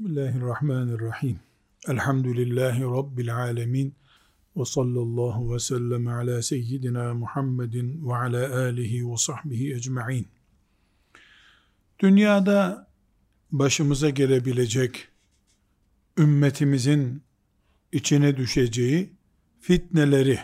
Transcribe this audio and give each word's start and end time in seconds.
Bismillahirrahmanirrahim. 0.00 1.40
Elhamdülillahi 1.88 2.82
Rabbil 2.82 3.36
alemin. 3.36 3.94
Ve 4.56 4.64
sallallahu 4.64 5.54
ve 5.54 5.58
sellem 5.58 6.08
ala 6.08 6.42
seyyidina 6.42 7.14
Muhammedin 7.14 8.08
ve 8.08 8.16
ala 8.16 8.58
alihi 8.58 9.10
ve 9.10 9.16
sahbihi 9.16 9.74
ecma'in. 9.74 10.28
Dünyada 11.98 12.88
başımıza 13.52 14.10
gelebilecek 14.10 15.08
ümmetimizin 16.18 17.22
içine 17.92 18.36
düşeceği 18.36 19.12
fitneleri, 19.60 20.38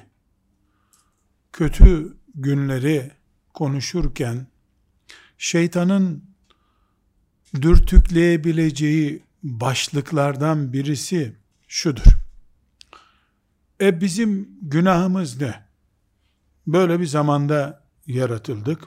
kötü 1.52 2.16
günleri 2.34 3.10
konuşurken 3.54 4.46
şeytanın 5.38 6.24
dürtükleyebileceği 7.62 9.25
başlıklardan 9.46 10.72
birisi 10.72 11.36
şudur. 11.68 12.02
E 13.80 14.00
bizim 14.00 14.48
günahımız 14.62 15.40
ne? 15.40 15.66
Böyle 16.66 17.00
bir 17.00 17.06
zamanda 17.06 17.84
yaratıldık. 18.06 18.84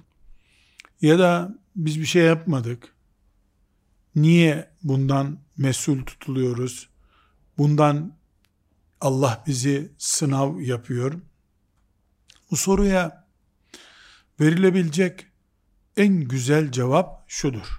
Ya 1.01 1.19
da 1.19 1.55
biz 1.75 1.99
bir 1.99 2.05
şey 2.05 2.23
yapmadık. 2.23 2.93
Niye 4.15 4.69
bundan 4.83 5.39
mesul 5.57 6.05
tutuluyoruz? 6.05 6.89
Bundan 7.57 8.17
Allah 9.01 9.43
bizi 9.47 9.91
sınav 9.97 10.59
yapıyor. 10.59 11.13
Bu 12.51 12.55
soruya 12.55 13.27
verilebilecek 14.39 15.27
en 15.97 16.21
güzel 16.21 16.71
cevap 16.71 17.23
şudur. 17.27 17.78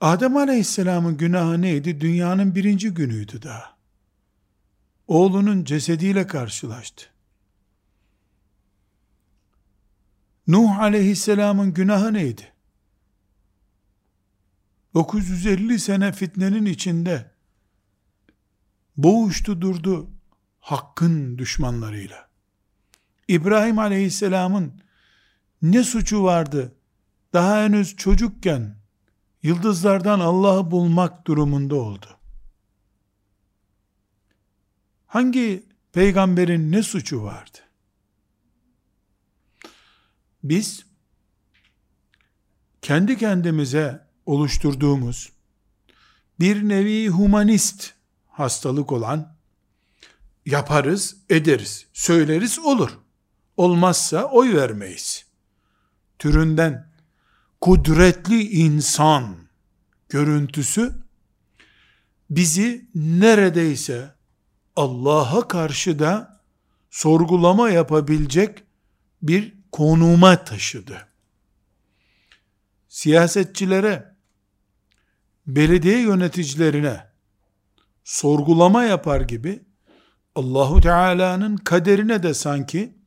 Adem 0.00 0.36
Aleyhisselam'ın 0.36 1.16
günahı 1.16 1.62
neydi? 1.62 2.00
Dünyanın 2.00 2.54
birinci 2.54 2.90
günüydü 2.90 3.42
daha. 3.42 3.76
Oğlunun 5.06 5.64
cesediyle 5.64 6.26
karşılaştı. 6.26 7.06
Nuh 10.46 10.78
Aleyhisselam'ın 10.78 11.74
günahı 11.74 12.12
neydi? 12.12 12.52
950 14.94 15.78
sene 15.78 16.12
fitnenin 16.12 16.66
içinde 16.66 17.30
boğuştu 18.96 19.60
durdu 19.60 20.10
hakkın 20.60 21.38
düşmanlarıyla. 21.38 22.28
İbrahim 23.28 23.78
Aleyhisselam'ın 23.78 24.80
ne 25.62 25.82
suçu 25.82 26.22
vardı? 26.22 26.74
Daha 27.32 27.62
henüz 27.62 27.96
çocukken 27.96 28.85
yıldızlardan 29.46 30.20
Allah'ı 30.20 30.70
bulmak 30.70 31.26
durumunda 31.26 31.74
oldu. 31.74 32.06
Hangi 35.06 35.66
peygamberin 35.92 36.72
ne 36.72 36.82
suçu 36.82 37.22
vardı? 37.22 37.58
Biz 40.44 40.86
kendi 42.82 43.18
kendimize 43.18 44.06
oluşturduğumuz 44.26 45.32
bir 46.40 46.68
nevi 46.68 47.08
humanist 47.08 47.92
hastalık 48.28 48.92
olan 48.92 49.36
yaparız, 50.46 51.16
ederiz, 51.30 51.86
söyleriz 51.92 52.58
olur. 52.58 52.90
Olmazsa 53.56 54.24
oy 54.24 54.54
vermeyiz. 54.54 55.26
Türünden 56.18 56.85
kudretli 57.66 58.50
insan 58.50 59.36
görüntüsü 60.08 60.94
bizi 62.30 62.90
neredeyse 62.94 64.14
Allah'a 64.76 65.48
karşı 65.48 65.98
da 65.98 66.40
sorgulama 66.90 67.70
yapabilecek 67.70 68.62
bir 69.22 69.54
konuma 69.72 70.44
taşıdı. 70.44 71.08
Siyasetçilere, 72.88 74.16
belediye 75.46 76.00
yöneticilerine 76.00 77.06
sorgulama 78.04 78.84
yapar 78.84 79.20
gibi 79.20 79.62
Allahu 80.34 80.80
Teala'nın 80.80 81.56
kaderine 81.56 82.22
de 82.22 82.34
sanki 82.34 82.98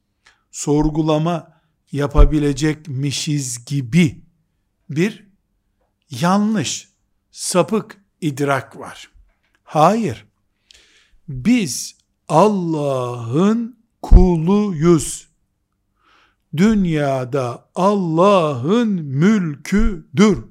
sorgulama 0.52 1.62
yapabilecekmişiz 1.92 3.66
gibi 3.66 4.29
bir 4.90 5.28
yanlış, 6.10 6.90
sapık 7.32 7.98
idrak 8.22 8.80
var. 8.80 9.12
Hayır. 9.64 10.26
Biz 11.28 11.96
Allah'ın 12.28 13.80
kuluyuz. 14.02 15.30
Dünyada 16.58 17.70
Allah'ın 17.76 18.90
mülküdür. 18.90 20.46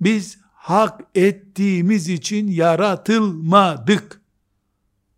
Biz 0.00 0.38
hak 0.52 1.00
ettiğimiz 1.14 2.08
için 2.08 2.48
yaratılmadık. 2.48 4.20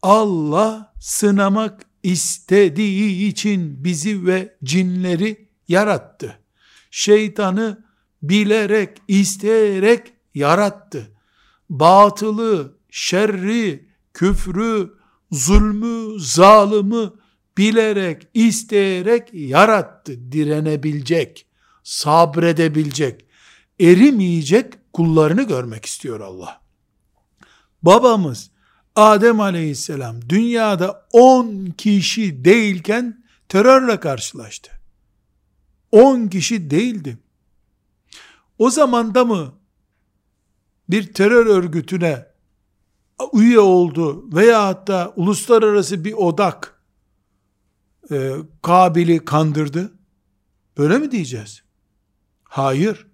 Allah 0.03 0.93
sınamak 1.01 1.87
istediği 2.03 3.29
için 3.29 3.85
bizi 3.85 4.27
ve 4.27 4.57
cinleri 4.65 5.49
yarattı. 5.69 6.39
Şeytanı 6.91 7.88
bilerek, 8.23 8.99
isteyerek 9.09 10.13
yarattı. 10.35 11.11
Batılı, 11.71 12.77
şerri, 12.91 13.89
küfrü, 14.15 14.95
zulmü, 15.31 16.21
zalımı 16.21 17.15
bilerek, 17.59 18.29
isteyerek 18.35 19.29
yarattı. 19.33 20.33
Direnebilecek, 20.33 21.47
sabredebilecek, 21.83 23.25
erimeyecek 23.81 24.93
kullarını 24.93 25.43
görmek 25.43 25.87
istiyor 25.87 26.21
Allah. 26.21 26.61
Babamız 27.83 28.51
Adem 28.97 29.41
aleyhisselam 29.41 30.29
dünyada 30.29 31.07
10 31.13 31.67
kişi 31.67 32.45
değilken 32.45 33.25
terörle 33.49 34.01
karşılaştı. 34.01 34.71
10 35.93 36.29
kişi 36.29 36.71
değildi. 36.71 37.19
O 38.59 38.71
zamanda 38.71 39.25
mı 39.25 39.55
bir 40.89 41.13
terör 41.13 41.47
örgütüne 41.47 42.27
üye 43.35 43.61
oldu 43.61 44.35
veya 44.37 44.67
hatta 44.67 45.13
uluslararası 45.17 46.05
bir 46.05 46.13
odak 46.13 46.83
e, 48.11 48.33
Kabil'i 48.63 49.25
kandırdı? 49.25 49.93
Böyle 50.79 50.99
mi 50.99 51.11
diyeceğiz? 51.11 51.63
Hayır. 52.45 53.07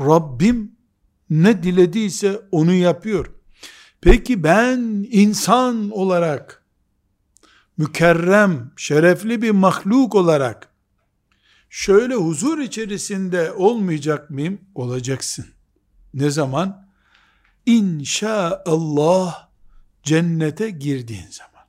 Rabbim 0.00 0.72
ne 1.30 1.62
dilediyse 1.62 2.40
onu 2.50 2.72
yapıyor. 2.72 3.26
Peki 4.00 4.42
ben 4.42 5.06
insan 5.10 5.90
olarak 5.90 6.64
mükerrem, 7.76 8.70
şerefli 8.76 9.42
bir 9.42 9.50
mahluk 9.50 10.14
olarak 10.14 10.69
şöyle 11.70 12.14
huzur 12.14 12.58
içerisinde 12.58 13.52
olmayacak 13.52 14.30
mıyım? 14.30 14.60
Olacaksın. 14.74 15.46
Ne 16.14 16.30
zaman? 16.30 16.86
İnşaallah 17.66 19.48
cennete 20.02 20.70
girdiğin 20.70 21.28
zaman. 21.30 21.64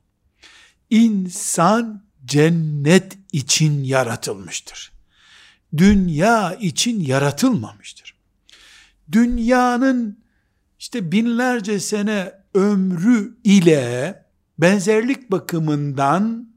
İnsan 0.90 2.04
cennet 2.24 3.18
için 3.32 3.84
yaratılmıştır. 3.84 4.92
Dünya 5.76 6.54
için 6.54 7.00
yaratılmamıştır. 7.00 8.14
Dünyanın 9.12 10.22
işte 10.78 11.12
binlerce 11.12 11.80
sene 11.80 12.32
ömrü 12.54 13.36
ile 13.44 14.24
benzerlik 14.58 15.30
bakımından 15.30 16.51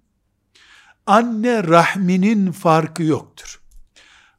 anne 1.05 1.63
rahminin 1.63 2.51
farkı 2.51 3.03
yoktur. 3.03 3.61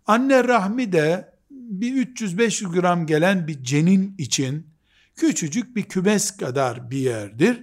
Anne 0.07 0.45
rahmi 0.45 0.93
de 0.93 1.37
bir 1.51 2.07
300-500 2.07 2.81
gram 2.81 3.07
gelen 3.07 3.49
bir 3.49 3.65
cenin 3.65 4.15
için 4.19 4.67
küçücük 5.17 5.77
bir 5.77 5.83
kümes 5.83 6.37
kadar 6.37 6.91
bir 6.91 6.99
yerdir. 6.99 7.63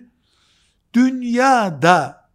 Dünyada 0.94 2.30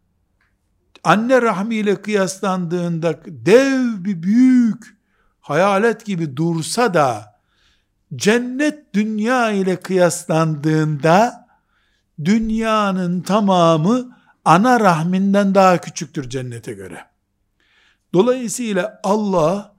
anne 1.05 1.43
rahmi 1.43 1.75
ile 1.75 2.03
kıyaslandığında 2.03 3.21
dev 3.27 4.05
bir 4.05 4.23
büyük 4.23 4.99
hayalet 5.41 6.05
gibi 6.05 6.37
dursa 6.37 6.95
da 6.95 7.41
cennet 8.17 8.95
dünya 8.95 9.51
ile 9.51 9.81
kıyaslandığında 9.81 11.49
dünyanın 12.25 13.21
tamamı 13.21 14.18
ana 14.49 14.81
rahminden 14.81 15.55
daha 15.55 15.79
küçüktür 15.79 16.31
cennete 16.31 16.73
göre. 16.73 17.05
Dolayısıyla 18.13 19.01
Allah 19.05 19.77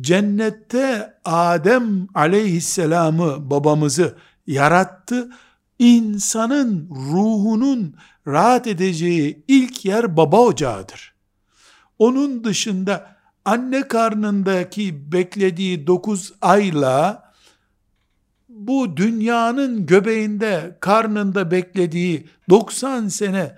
cennette 0.00 1.14
Adem 1.24 2.08
aleyhisselamı 2.14 3.50
babamızı 3.50 4.16
yarattı. 4.46 5.30
İnsanın 5.78 6.88
ruhunun 6.90 7.96
rahat 8.26 8.66
edeceği 8.66 9.44
ilk 9.48 9.84
yer 9.84 10.16
baba 10.16 10.40
ocağıdır. 10.40 11.14
Onun 11.98 12.44
dışında 12.44 13.16
anne 13.44 13.88
karnındaki 13.88 15.12
beklediği 15.12 15.86
9 15.86 16.32
ayla 16.40 17.32
bu 18.48 18.96
dünyanın 18.96 19.86
göbeğinde, 19.86 20.76
karnında 20.80 21.50
beklediği 21.50 22.28
90 22.50 23.08
sene 23.08 23.56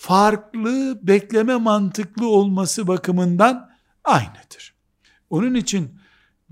farklı 0.00 0.98
bekleme 1.02 1.56
mantıklı 1.56 2.28
olması 2.28 2.86
bakımından 2.86 3.70
aynıdır. 4.04 4.74
Onun 5.30 5.54
için 5.54 6.00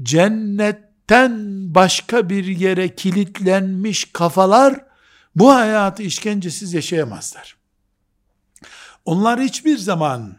cennetten 0.02 1.34
başka 1.74 2.28
bir 2.28 2.44
yere 2.44 2.94
kilitlenmiş 2.94 4.04
kafalar 4.12 4.84
bu 5.36 5.54
hayatı 5.54 6.02
işkencesiz 6.02 6.74
yaşayamazlar. 6.74 7.56
Onlar 9.04 9.40
hiçbir 9.40 9.78
zaman 9.78 10.36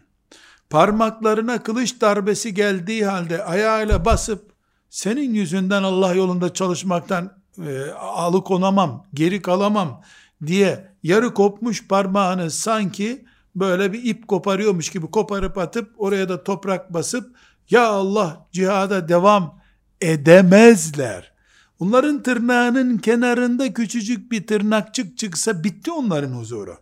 parmaklarına 0.69 1.63
kılıç 1.63 2.01
darbesi 2.01 2.53
geldiği 2.53 3.05
halde 3.05 3.43
ayağıyla 3.43 4.05
basıp 4.05 4.51
senin 4.89 5.33
yüzünden 5.33 5.83
Allah 5.83 6.13
yolunda 6.13 6.53
çalışmaktan 6.53 7.37
e, 7.67 7.91
alıkonamam, 7.91 9.07
geri 9.13 9.41
kalamam 9.41 10.01
diye 10.45 10.88
yarı 11.03 11.33
kopmuş 11.33 11.87
parmağını 11.87 12.51
sanki 12.51 13.25
böyle 13.55 13.93
bir 13.93 14.03
ip 14.03 14.27
koparıyormuş 14.27 14.89
gibi 14.89 15.07
koparıp 15.07 15.57
atıp 15.57 15.93
oraya 15.97 16.29
da 16.29 16.43
toprak 16.43 16.93
basıp 16.93 17.35
ya 17.69 17.87
Allah 17.87 18.47
cihada 18.51 19.09
devam 19.09 19.61
edemezler. 20.01 21.31
Onların 21.79 22.23
tırnağının 22.23 22.97
kenarında 22.97 23.73
küçücük 23.73 24.31
bir 24.31 24.47
tırnakçık 24.47 25.17
çıksa 25.17 25.63
bitti 25.63 25.91
onların 25.91 26.31
huzuru. 26.31 26.77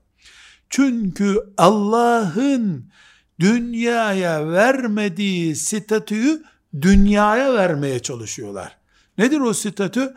Çünkü 0.70 1.40
Allah'ın 1.58 2.92
dünyaya 3.40 4.52
vermediği 4.52 5.56
statüyü 5.56 6.44
dünyaya 6.82 7.54
vermeye 7.54 8.00
çalışıyorlar. 8.00 8.78
Nedir 9.18 9.40
o 9.40 9.54
statü? 9.54 10.14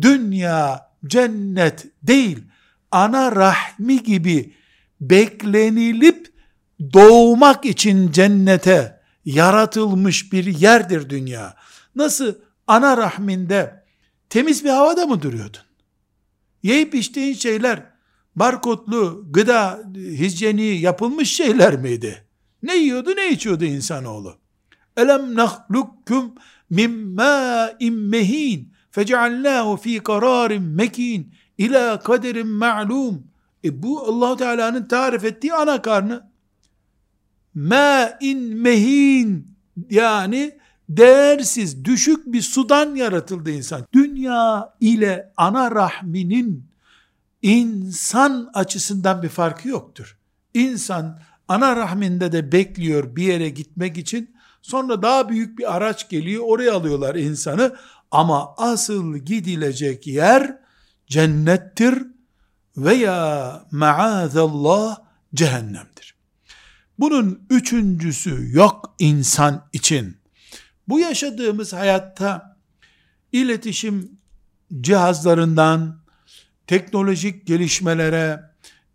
Dünya 0.00 0.90
cennet 1.06 1.86
değil, 2.02 2.38
ana 2.92 3.36
rahmi 3.36 4.02
gibi 4.02 4.54
beklenilip 5.00 6.32
doğmak 6.92 7.64
için 7.64 8.12
cennete 8.12 9.00
yaratılmış 9.24 10.32
bir 10.32 10.44
yerdir 10.44 11.10
dünya. 11.10 11.54
Nasıl 11.94 12.34
ana 12.66 12.96
rahminde 12.96 13.84
temiz 14.30 14.64
bir 14.64 14.70
havada 14.70 15.06
mı 15.06 15.22
duruyordun? 15.22 15.60
Yiyip 16.62 16.94
içtiğin 16.94 17.34
şeyler 17.34 17.82
barkodlu, 18.36 19.24
gıda, 19.30 19.82
hijyeni 19.94 20.80
yapılmış 20.80 21.36
şeyler 21.36 21.76
miydi? 21.76 22.24
Ne 22.62 22.76
yiyordu 22.76 23.16
ne 23.16 23.30
içiyordu 23.30 23.64
insanoğlu? 23.64 24.38
Elem 24.96 25.34
nahlukkum 25.34 26.34
min 26.70 26.90
mâ'in 26.90 27.94
mehin 27.94 28.72
feceallâhu 28.90 29.76
fî 29.76 29.98
karârin 29.98 30.62
mekin 30.62 31.34
ila 31.62 32.00
kaderin 32.00 32.48
ma'lum. 32.48 33.26
E 33.64 33.82
bu 33.82 34.00
allah 34.08 34.36
Teala'nın 34.36 34.88
tarif 34.88 35.24
ettiği 35.24 35.54
ana 35.54 35.82
karnı. 35.82 36.30
Mâ'in 37.54 38.56
mehin 38.56 39.56
yani 39.90 40.58
değersiz, 40.88 41.84
düşük 41.84 42.26
bir 42.26 42.42
sudan 42.42 42.94
yaratıldı 42.94 43.50
insan. 43.50 43.82
Dünya 43.92 44.74
ile 44.80 45.32
ana 45.36 45.70
rahminin 45.70 46.64
insan 47.42 48.50
açısından 48.54 49.22
bir 49.22 49.28
farkı 49.28 49.68
yoktur. 49.68 50.18
İnsan 50.54 51.18
ana 51.48 51.76
rahminde 51.76 52.32
de 52.32 52.52
bekliyor 52.52 53.16
bir 53.16 53.22
yere 53.22 53.48
gitmek 53.48 53.98
için. 53.98 54.34
Sonra 54.62 55.02
daha 55.02 55.28
büyük 55.28 55.58
bir 55.58 55.76
araç 55.76 56.08
geliyor, 56.08 56.44
oraya 56.46 56.74
alıyorlar 56.74 57.14
insanı. 57.14 57.76
Ama 58.10 58.54
asıl 58.56 59.16
gidilecek 59.16 60.06
yer 60.06 60.61
cennettir 61.12 62.02
veya 62.76 63.64
maazallah 63.70 64.98
cehennemdir. 65.34 66.14
Bunun 66.98 67.46
üçüncüsü 67.50 68.48
yok 68.52 68.94
insan 68.98 69.68
için. 69.72 70.16
Bu 70.88 70.98
yaşadığımız 70.98 71.72
hayatta 71.72 72.56
iletişim 73.32 74.10
cihazlarından 74.80 76.00
teknolojik 76.66 77.46
gelişmelere, 77.46 78.40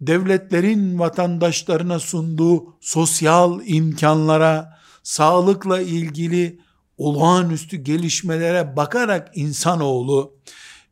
devletlerin 0.02 1.00
vatandaşlarına 1.00 2.00
sunduğu 2.00 2.78
sosyal 2.82 3.62
imkanlara, 3.66 4.80
sağlıkla 5.04 5.82
ilgili 5.82 6.60
olağanüstü 6.98 7.78
gelişmelere 7.78 8.76
bakarak 8.76 9.32
insanoğlu 9.36 10.34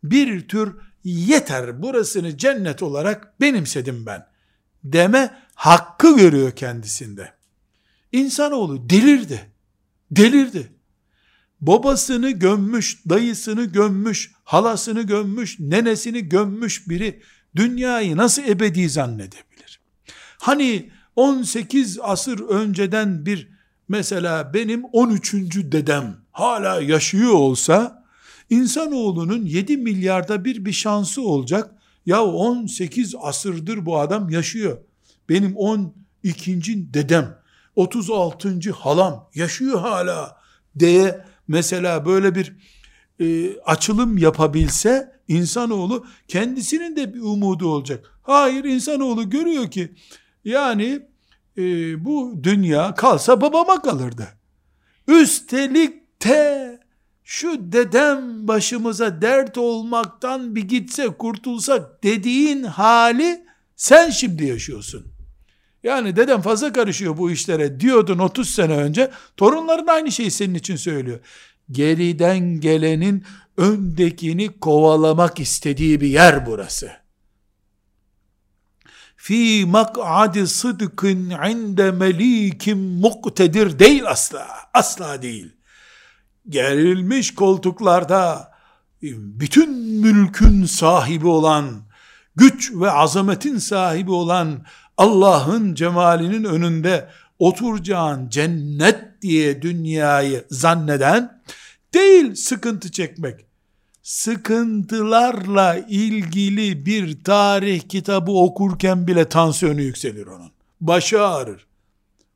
bir 0.03 0.47
tür 0.47 0.75
yeter 1.05 1.81
burasını 1.81 2.37
cennet 2.37 2.83
olarak 2.83 3.41
benimsedim 3.41 4.05
ben 4.05 4.27
deme 4.83 5.41
hakkı 5.55 6.17
görüyor 6.17 6.51
kendisinde. 6.51 7.33
İnsanoğlu 8.11 8.89
delirdi. 8.89 9.51
Delirdi. 10.11 10.71
Babasını 11.61 12.29
gömmüş, 12.29 12.99
dayısını 13.09 13.65
gömmüş, 13.65 14.31
halasını 14.43 15.01
gömmüş, 15.01 15.59
nenesini 15.59 16.29
gömmüş 16.29 16.89
biri 16.89 17.21
dünyayı 17.55 18.17
nasıl 18.17 18.43
ebedi 18.43 18.89
zannedebilir? 18.89 19.79
Hani 20.37 20.91
18 21.15 21.99
asır 22.01 22.39
önceden 22.39 23.25
bir 23.25 23.49
mesela 23.87 24.53
benim 24.53 24.83
13. 24.85 25.33
dedem 25.55 26.17
hala 26.31 26.81
yaşıyor 26.81 27.33
olsa 27.33 28.04
insanoğlunun 28.49 29.45
7 29.45 29.77
milyarda 29.77 30.45
bir 30.45 30.65
bir 30.65 30.73
şansı 30.73 31.21
olacak. 31.21 31.71
Ya 32.05 32.23
18 32.23 33.15
asırdır 33.21 33.85
bu 33.85 33.99
adam 33.99 34.29
yaşıyor. 34.29 34.77
Benim 35.29 35.55
12. 35.55 36.93
dedem, 36.93 37.37
36. 37.75 38.71
halam 38.71 39.29
yaşıyor 39.35 39.79
hala 39.79 40.37
diye 40.79 41.25
mesela 41.47 42.05
böyle 42.05 42.35
bir 42.35 42.55
e, 43.19 43.57
açılım 43.59 44.17
yapabilse 44.17 45.15
insanoğlu 45.27 46.05
kendisinin 46.27 46.95
de 46.95 47.13
bir 47.13 47.21
umudu 47.21 47.67
olacak. 47.67 48.19
Hayır 48.23 48.63
insanoğlu 48.63 49.29
görüyor 49.29 49.71
ki 49.71 49.93
yani 50.45 51.01
e, 51.57 52.05
bu 52.05 52.39
dünya 52.43 52.95
kalsa 52.95 53.41
babama 53.41 53.81
kalırdı. 53.81 54.27
Üstelik 55.07 56.23
de 56.25 56.79
şu 57.25 57.71
dedem 57.71 58.47
başımıza 58.47 59.21
dert 59.21 59.57
olmaktan 59.57 60.55
bir 60.55 60.61
gitse 60.61 61.07
kurtulsak 61.07 62.03
dediğin 62.03 62.63
hali 62.63 63.45
sen 63.75 64.09
şimdi 64.09 64.45
yaşıyorsun. 64.45 65.05
Yani 65.83 66.15
dedem 66.15 66.41
fazla 66.41 66.73
karışıyor 66.73 67.17
bu 67.17 67.31
işlere 67.31 67.79
diyordun 67.79 68.19
30 68.19 68.49
sene 68.49 68.77
önce. 68.77 69.11
Torunların 69.37 69.87
aynı 69.87 70.11
şeyi 70.11 70.31
senin 70.31 70.53
için 70.53 70.75
söylüyor. 70.75 71.19
Geriden 71.71 72.39
gelenin 72.59 73.23
öndekini 73.57 74.59
kovalamak 74.59 75.39
istediği 75.39 76.01
bir 76.01 76.07
yer 76.07 76.45
burası. 76.45 76.91
Fi 79.15 79.65
mak'adi 79.67 80.47
sıdkın 80.47 81.29
inde 81.29 81.91
melikim 81.91 82.79
muktedir 82.79 83.79
değil 83.79 84.03
asla. 84.07 84.47
Asla 84.73 85.21
değil. 85.21 85.55
Gerilmiş 86.49 87.35
koltuklarda 87.35 88.51
bütün 89.01 89.71
mülkün 90.01 90.65
sahibi 90.65 91.27
olan, 91.27 91.81
güç 92.35 92.71
ve 92.73 92.91
azametin 92.91 93.57
sahibi 93.57 94.11
olan 94.11 94.65
Allah'ın 94.97 95.75
cemalinin 95.75 96.43
önünde 96.43 97.09
oturacağın 97.39 98.29
cennet 98.29 99.21
diye 99.21 99.61
dünyayı 99.61 100.45
zanneden 100.49 101.41
değil 101.93 102.35
sıkıntı 102.35 102.91
çekmek. 102.91 103.45
Sıkıntılarla 104.03 105.77
ilgili 105.77 106.85
bir 106.85 107.23
tarih 107.23 107.81
kitabı 107.81 108.31
okurken 108.31 109.07
bile 109.07 109.29
tansiyonu 109.29 109.81
yükselir 109.81 110.27
onun. 110.27 110.51
Başı 110.81 111.27
ağrır. 111.27 111.67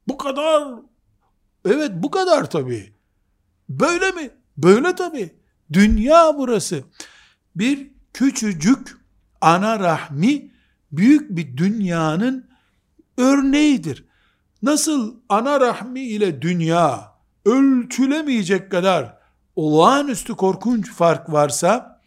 Bu 0.07 0.17
kadar. 0.17 0.73
Evet 1.65 1.91
bu 1.95 2.11
kadar 2.11 2.49
tabii. 2.49 2.93
Böyle 3.69 4.11
mi? 4.11 4.29
Böyle 4.57 4.95
tabii. 4.95 5.35
Dünya 5.73 6.38
burası. 6.38 6.83
Bir 7.55 7.91
küçücük 8.13 8.97
ana 9.41 9.79
rahmi 9.79 10.51
büyük 10.91 11.29
bir 11.29 11.57
dünyanın 11.57 12.49
örneğidir. 13.17 14.05
Nasıl 14.61 15.15
ana 15.29 15.59
rahmi 15.59 16.01
ile 16.01 16.41
dünya 16.41 17.13
ölçülemeyecek 17.45 18.71
kadar 18.71 19.17
olağanüstü 19.55 20.35
korkunç 20.35 20.91
fark 20.91 21.31
varsa 21.31 22.01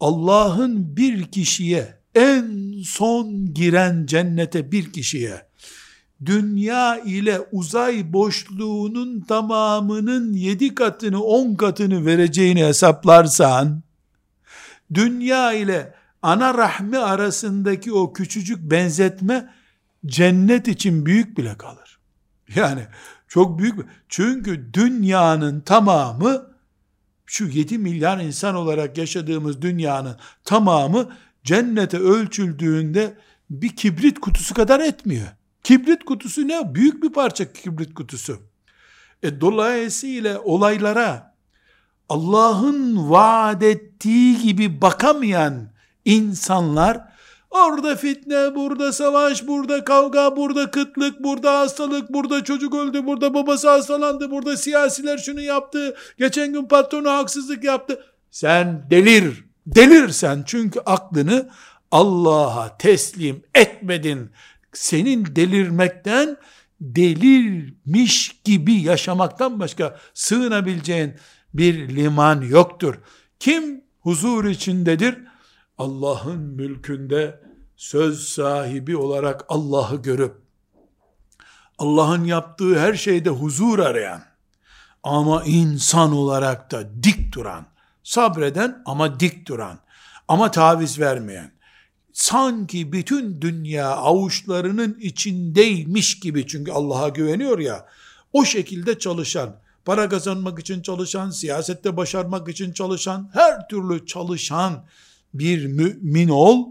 Allah'ın 0.00 0.96
bir 0.96 1.30
kişiye 1.30 1.98
en 2.14 2.72
son 2.84 3.54
giren 3.54 4.06
cennete 4.06 4.72
bir 4.72 4.92
kişiye 4.92 5.47
dünya 6.24 6.98
ile 6.98 7.40
uzay 7.52 8.12
boşluğunun 8.12 9.20
tamamının 9.20 10.32
yedi 10.32 10.74
katını 10.74 11.22
on 11.22 11.54
katını 11.54 12.06
vereceğini 12.06 12.64
hesaplarsan 12.64 13.82
dünya 14.94 15.52
ile 15.52 15.94
ana 16.22 16.54
rahmi 16.54 16.98
arasındaki 16.98 17.92
o 17.92 18.12
küçücük 18.12 18.70
benzetme 18.70 19.50
cennet 20.06 20.68
için 20.68 21.06
büyük 21.06 21.38
bile 21.38 21.56
kalır. 21.56 21.98
Yani 22.54 22.86
çok 23.28 23.58
büyük. 23.58 23.74
Çünkü 24.08 24.74
dünyanın 24.74 25.60
tamamı 25.60 26.46
şu 27.26 27.46
7 27.46 27.78
milyar 27.78 28.18
insan 28.18 28.54
olarak 28.54 28.98
yaşadığımız 28.98 29.62
dünyanın 29.62 30.16
tamamı 30.44 31.08
cennete 31.44 31.98
ölçüldüğünde 31.98 33.14
bir 33.50 33.76
kibrit 33.76 34.20
kutusu 34.20 34.54
kadar 34.54 34.80
etmiyor. 34.80 35.28
Kibrit 35.62 36.04
kutusu 36.04 36.48
ne? 36.48 36.74
Büyük 36.74 37.02
bir 37.02 37.12
parça 37.12 37.52
kibrit 37.52 37.94
kutusu. 37.94 38.38
E 39.22 39.40
dolayısıyla 39.40 40.40
olaylara 40.40 41.34
Allah'ın 42.08 43.10
vaat 43.10 43.62
ettiği 43.62 44.38
gibi 44.38 44.80
bakamayan 44.82 45.68
insanlar 46.04 47.08
orada 47.50 47.96
fitne, 47.96 48.54
burada 48.54 48.92
savaş, 48.92 49.46
burada 49.46 49.84
kavga, 49.84 50.36
burada 50.36 50.70
kıtlık, 50.70 51.22
burada 51.22 51.58
hastalık, 51.58 52.12
burada 52.12 52.44
çocuk 52.44 52.74
öldü, 52.74 53.06
burada 53.06 53.34
babası 53.34 53.70
hastalandı, 53.70 54.30
burada 54.30 54.56
siyasiler 54.56 55.18
şunu 55.18 55.40
yaptı, 55.40 55.96
geçen 56.18 56.52
gün 56.52 56.64
patronu 56.64 57.10
haksızlık 57.10 57.64
yaptı. 57.64 58.04
Sen 58.30 58.86
delir, 58.90 59.44
delirsen 59.66 60.42
çünkü 60.46 60.80
aklını 60.80 61.48
Allah'a 61.90 62.78
teslim 62.78 63.42
etmedin. 63.54 64.30
Senin 64.72 65.36
delirmekten 65.36 66.36
delirmiş 66.80 68.40
gibi 68.44 68.74
yaşamaktan 68.74 69.60
başka 69.60 69.98
sığınabileceğin 70.14 71.14
bir 71.54 71.96
liman 71.96 72.40
yoktur. 72.42 72.94
Kim 73.38 73.84
huzur 74.00 74.44
içindedir? 74.44 75.18
Allah'ın 75.78 76.40
mülkünde 76.40 77.40
söz 77.76 78.28
sahibi 78.28 78.96
olarak 78.96 79.44
Allah'ı 79.48 80.02
görüp 80.02 80.48
Allah'ın 81.78 82.24
yaptığı 82.24 82.78
her 82.78 82.94
şeyde 82.94 83.30
huzur 83.30 83.78
arayan 83.78 84.22
ama 85.02 85.42
insan 85.44 86.12
olarak 86.12 86.70
da 86.70 87.02
dik 87.02 87.34
duran, 87.34 87.66
sabreden 88.02 88.82
ama 88.86 89.20
dik 89.20 89.48
duran, 89.48 89.78
ama 90.28 90.50
taviz 90.50 91.00
vermeyen, 91.00 91.52
sanki 92.18 92.92
bütün 92.92 93.40
dünya 93.40 93.88
avuçlarının 93.88 94.98
içindeymiş 95.00 96.20
gibi 96.20 96.46
çünkü 96.46 96.72
Allah'a 96.72 97.08
güveniyor 97.08 97.58
ya, 97.58 97.86
o 98.32 98.44
şekilde 98.44 98.98
çalışan, 98.98 99.56
para 99.84 100.08
kazanmak 100.08 100.58
için 100.58 100.82
çalışan, 100.82 101.30
siyasette 101.30 101.96
başarmak 101.96 102.48
için 102.48 102.72
çalışan, 102.72 103.30
her 103.32 103.68
türlü 103.68 104.06
çalışan 104.06 104.84
bir 105.34 105.66
mümin 105.66 106.28
ol, 106.28 106.66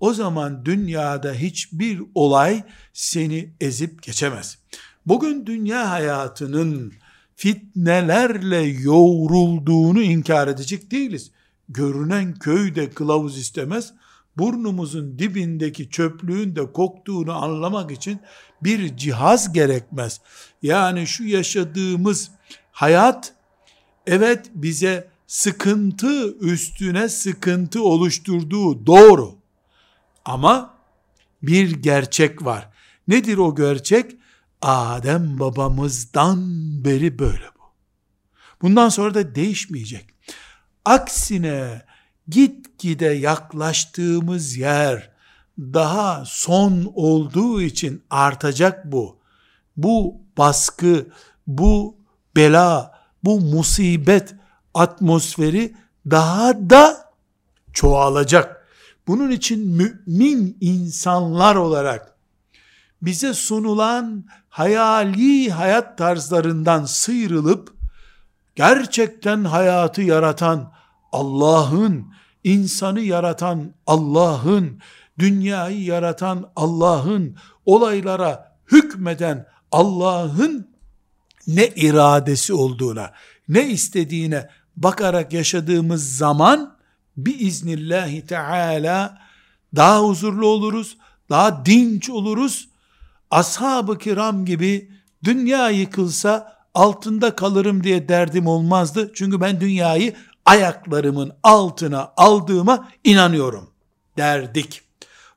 o 0.00 0.14
zaman 0.14 0.64
dünyada 0.64 1.32
hiçbir 1.32 2.02
olay 2.14 2.62
seni 2.92 3.52
ezip 3.60 4.02
geçemez. 4.02 4.58
Bugün 5.06 5.46
dünya 5.46 5.90
hayatının 5.90 6.92
fitnelerle 7.36 8.60
yoğrulduğunu 8.60 10.02
inkar 10.02 10.48
edecek 10.48 10.90
değiliz. 10.90 11.30
Görünen 11.68 12.34
köyde 12.34 12.90
kılavuz 12.90 13.38
istemez. 13.38 13.92
Burnumuzun 14.38 15.18
dibindeki 15.18 15.90
çöplüğün 15.90 16.56
de 16.56 16.72
koktuğunu 16.72 17.32
anlamak 17.44 17.90
için 17.90 18.20
bir 18.62 18.96
cihaz 18.96 19.52
gerekmez. 19.52 20.20
Yani 20.62 21.06
şu 21.06 21.24
yaşadığımız 21.24 22.30
hayat 22.72 23.34
evet 24.06 24.50
bize 24.54 25.08
sıkıntı 25.26 26.38
üstüne 26.38 27.08
sıkıntı 27.08 27.82
oluşturduğu 27.82 28.86
doğru. 28.86 29.34
Ama 30.24 30.74
bir 31.42 31.70
gerçek 31.82 32.44
var. 32.44 32.68
Nedir 33.08 33.38
o 33.38 33.54
gerçek? 33.54 34.16
Adem 34.62 35.38
babamızdan 35.38 36.40
beri 36.84 37.18
böyle 37.18 37.44
bu. 37.44 37.62
Bundan 38.62 38.88
sonra 38.88 39.14
da 39.14 39.34
değişmeyecek. 39.34 40.06
Aksine 40.84 41.82
gitgide 42.28 43.06
yaklaştığımız 43.06 44.56
yer 44.56 45.10
daha 45.58 46.24
son 46.26 46.92
olduğu 46.94 47.62
için 47.62 48.02
artacak 48.10 48.92
bu. 48.92 49.18
Bu 49.76 50.20
baskı, 50.38 51.06
bu 51.46 51.96
bela, 52.36 52.92
bu 53.24 53.40
musibet 53.40 54.34
atmosferi 54.74 55.76
daha 56.10 56.70
da 56.70 57.10
çoğalacak. 57.72 58.68
Bunun 59.06 59.30
için 59.30 59.68
mümin 59.68 60.56
insanlar 60.60 61.56
olarak 61.56 62.14
bize 63.02 63.34
sunulan 63.34 64.24
hayali 64.48 65.50
hayat 65.50 65.98
tarzlarından 65.98 66.84
sıyrılıp 66.84 67.74
gerçekten 68.54 69.44
hayatı 69.44 70.02
yaratan 70.02 70.72
Allah'ın, 71.12 72.12
insanı 72.44 73.00
yaratan 73.00 73.74
Allah'ın, 73.86 74.78
dünyayı 75.18 75.82
yaratan 75.84 76.50
Allah'ın, 76.56 77.36
olaylara 77.66 78.56
hükmeden 78.72 79.46
Allah'ın 79.72 80.68
ne 81.46 81.66
iradesi 81.66 82.54
olduğuna, 82.54 83.12
ne 83.48 83.68
istediğine 83.68 84.48
bakarak 84.76 85.32
yaşadığımız 85.32 86.16
zaman 86.16 86.76
biiznillahi 87.16 88.26
teala 88.26 89.18
daha 89.76 90.00
huzurlu 90.00 90.46
oluruz, 90.46 90.96
daha 91.30 91.66
dinç 91.66 92.10
oluruz. 92.10 92.68
Ashab-ı 93.30 93.98
kiram 93.98 94.44
gibi 94.44 94.90
dünya 95.24 95.70
yıkılsa 95.70 96.58
altında 96.74 97.36
kalırım 97.36 97.84
diye 97.84 98.08
derdim 98.08 98.46
olmazdı. 98.46 99.10
Çünkü 99.14 99.40
ben 99.40 99.60
dünyayı 99.60 100.14
ayaklarımın 100.48 101.32
altına 101.42 102.12
aldığıma 102.16 102.88
inanıyorum 103.04 103.70
derdik. 104.16 104.82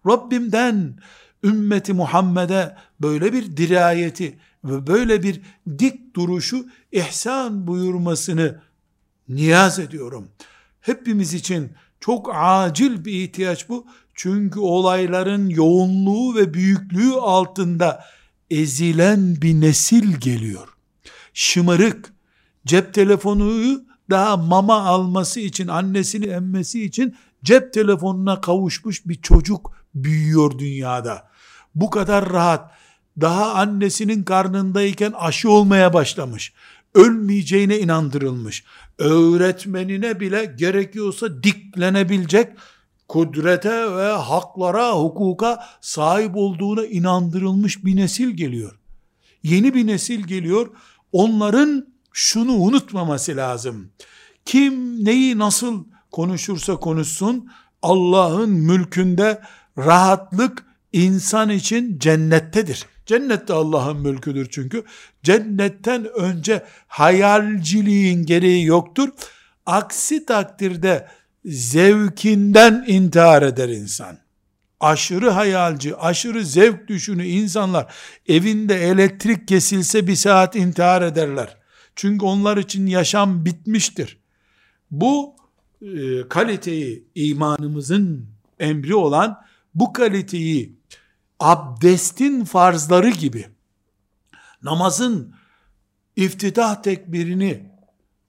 Rabbimden 0.08 1.00
ümmeti 1.44 1.94
Muhammed'e 1.94 2.76
böyle 3.02 3.34
bir 3.34 3.58
dirayeti 3.58 4.40
ve 4.64 4.88
böyle 4.88 5.24
bir 5.24 5.42
dik 5.80 6.16
duruşu 6.16 6.66
ihsan 6.92 7.68
buyurmasını 7.68 8.62
niyaz 9.30 9.80
ediyorum. 9.80 10.28
Hepimiz 10.82 11.34
için 11.34 11.72
çok 12.00 12.32
acil 12.34 13.06
bir 13.06 13.14
ihtiyaç 13.14 13.70
bu. 13.70 13.86
Çünkü 14.14 14.60
olayların 14.60 15.50
yoğunluğu 15.50 16.36
ve 16.36 16.54
büyüklüğü 16.54 17.14
altında 17.14 18.06
ezilen 18.50 19.42
bir 19.42 19.62
nesil 19.62 20.16
geliyor. 20.16 20.68
Şımarık, 21.34 22.14
cep 22.66 22.94
telefonuyu 22.94 23.91
daha 24.12 24.38
mama 24.38 24.86
alması 24.86 25.40
için, 25.40 25.68
annesini 25.68 26.26
emmesi 26.26 26.84
için 26.84 27.16
cep 27.44 27.74
telefonuna 27.74 28.42
kavuşmuş 28.42 29.06
bir 29.06 29.22
çocuk 29.22 29.74
büyüyor 29.96 30.60
dünyada. 30.60 31.28
Bu 31.76 31.90
kadar 31.90 32.30
rahat, 32.30 32.72
daha 33.22 33.54
annesinin 33.54 34.24
karnındayken 34.24 35.12
aşı 35.12 35.52
olmaya 35.52 35.94
başlamış 35.94 36.54
ölmeyeceğine 36.96 37.80
inandırılmış. 37.80 38.64
Öğretmenine 38.98 40.20
bile 40.20 40.46
gerekiyorsa 40.58 41.44
diklenebilecek 41.44 42.48
kudrete 43.08 43.96
ve 43.96 44.12
haklara, 44.12 44.92
hukuka 44.92 45.66
sahip 45.82 46.36
olduğuna 46.36 46.86
inandırılmış 46.86 47.86
bir 47.86 47.96
nesil 47.96 48.30
geliyor. 48.30 48.80
Yeni 49.44 49.74
bir 49.74 49.88
nesil 49.88 50.24
geliyor. 50.24 50.68
Onların 51.12 51.91
şunu 52.12 52.52
unutmaması 52.52 53.36
lazım. 53.36 53.92
Kim 54.46 55.06
neyi 55.06 55.38
nasıl 55.38 55.86
konuşursa 56.12 56.76
konuşsun 56.76 57.52
Allah'ın 57.82 58.50
mülkünde 58.50 59.42
rahatlık 59.78 60.66
insan 60.94 61.50
için 61.50 62.00
cennettedir. 62.00 62.86
Cennette 63.06 63.54
Allah'ın 63.54 63.98
mülküdür 63.98 64.48
çünkü. 64.52 64.84
Cennetten 65.24 66.06
önce 66.06 66.64
hayalciliğin 66.88 68.26
gereği 68.26 68.66
yoktur. 68.66 69.10
Aksi 69.66 70.26
takdirde 70.26 71.08
zevkinden 71.46 72.86
intihar 72.88 73.42
eder 73.42 73.70
insan. 73.70 74.18
Aşırı 74.80 75.30
hayalci, 75.30 75.96
aşırı 75.96 76.46
zevk 76.46 76.88
düşünü 76.88 77.26
insanlar 77.26 77.94
evinde 78.28 78.90
elektrik 78.90 79.48
kesilse 79.48 80.08
bir 80.08 80.16
saat 80.16 80.56
intihar 80.56 81.02
ederler. 81.02 81.61
Çünkü 81.96 82.26
onlar 82.26 82.58
için 82.58 82.88
yaşam 82.88 83.46
bitmiştir. 83.46 84.18
Bu 84.92 85.36
e, 85.82 86.28
kaliteyi 86.30 87.06
imanımızın 87.16 88.26
emri 88.60 88.96
olan 88.96 89.42
bu 89.76 89.94
kaliteyi 89.94 90.76
abdestin 91.40 92.44
farzları 92.46 93.10
gibi 93.10 93.46
namazın 94.64 95.36
iftitah 96.16 96.82
tekbirini, 96.82 97.72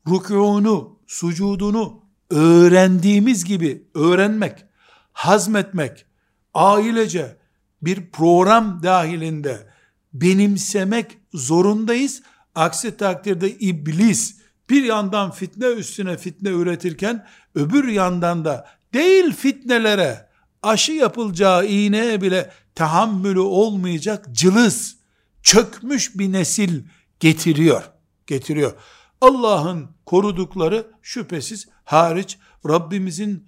rükûnu, 0.08 0.98
sucudunu 1.06 2.02
öğrendiğimiz 2.30 3.44
gibi 3.44 3.86
öğrenmek, 3.94 4.64
hazmetmek, 5.12 6.06
ailece 6.54 7.36
bir 7.82 8.10
program 8.10 8.82
dahilinde 8.82 9.66
benimsemek 10.12 11.18
zorundayız. 11.34 12.22
Aksi 12.54 12.96
takdirde 12.96 13.50
iblis 13.50 14.36
bir 14.70 14.84
yandan 14.84 15.30
fitne 15.30 15.66
üstüne 15.66 16.16
fitne 16.16 16.48
üretirken 16.48 17.26
öbür 17.54 17.88
yandan 17.88 18.44
da 18.44 18.66
değil 18.94 19.32
fitnelere 19.32 20.28
aşı 20.62 20.92
yapılacağı 20.92 21.66
iğneye 21.66 22.22
bile 22.22 22.50
tahammülü 22.74 23.40
olmayacak 23.40 24.26
cılız, 24.32 24.96
çökmüş 25.42 26.18
bir 26.18 26.32
nesil 26.32 26.84
getiriyor. 27.20 27.82
Getiriyor. 28.26 28.72
Allah'ın 29.20 29.90
korudukları 30.06 30.86
şüphesiz 31.02 31.68
hariç 31.84 32.38
Rabbimizin 32.68 33.46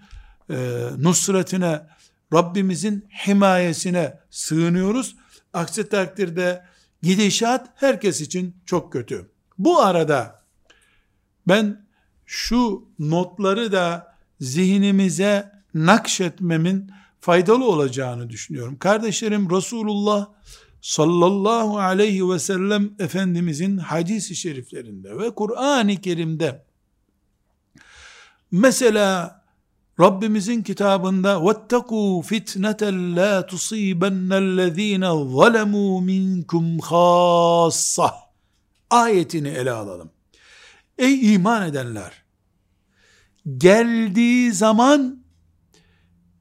e, 0.50 0.54
nusretine, 0.98 1.86
Rabbimizin 2.32 3.08
himayesine 3.26 4.18
sığınıyoruz. 4.30 5.16
Aksi 5.52 5.88
takdirde 5.88 6.64
gidişat 7.04 7.70
herkes 7.74 8.20
için 8.20 8.56
çok 8.66 8.92
kötü. 8.92 9.30
Bu 9.58 9.80
arada 9.80 10.44
ben 11.48 11.86
şu 12.26 12.88
notları 12.98 13.72
da 13.72 14.16
zihnimize 14.40 15.52
nakşetmemin 15.74 16.90
faydalı 17.20 17.64
olacağını 17.64 18.30
düşünüyorum. 18.30 18.78
Kardeşlerim 18.78 19.50
Resulullah 19.50 20.28
sallallahu 20.80 21.78
aleyhi 21.78 22.30
ve 22.30 22.38
sellem 22.38 22.94
Efendimizin 22.98 23.78
hadisi 23.78 24.36
şeriflerinde 24.36 25.18
ve 25.18 25.30
Kur'an-ı 25.34 25.96
Kerim'de 25.96 26.64
mesela 28.50 29.43
Rabbimizin 29.99 30.61
kitabında 30.61 31.33
وَاتَّقُوا 31.33 32.23
فِتْنَةً 32.23 32.81
لَا 33.15 33.41
تُصِيبَنَّ 33.41 34.31
الَّذ۪ينَ 34.33 35.03
ظَلَمُوا 35.35 36.01
مِنْكُمْ 36.01 36.79
خَاصَّةً 36.79 38.11
ayetini 38.89 39.47
ele 39.47 39.71
alalım. 39.71 40.09
Ey 40.97 41.33
iman 41.33 41.69
edenler! 41.69 42.23
Geldiği 43.57 44.51
zaman 44.51 45.23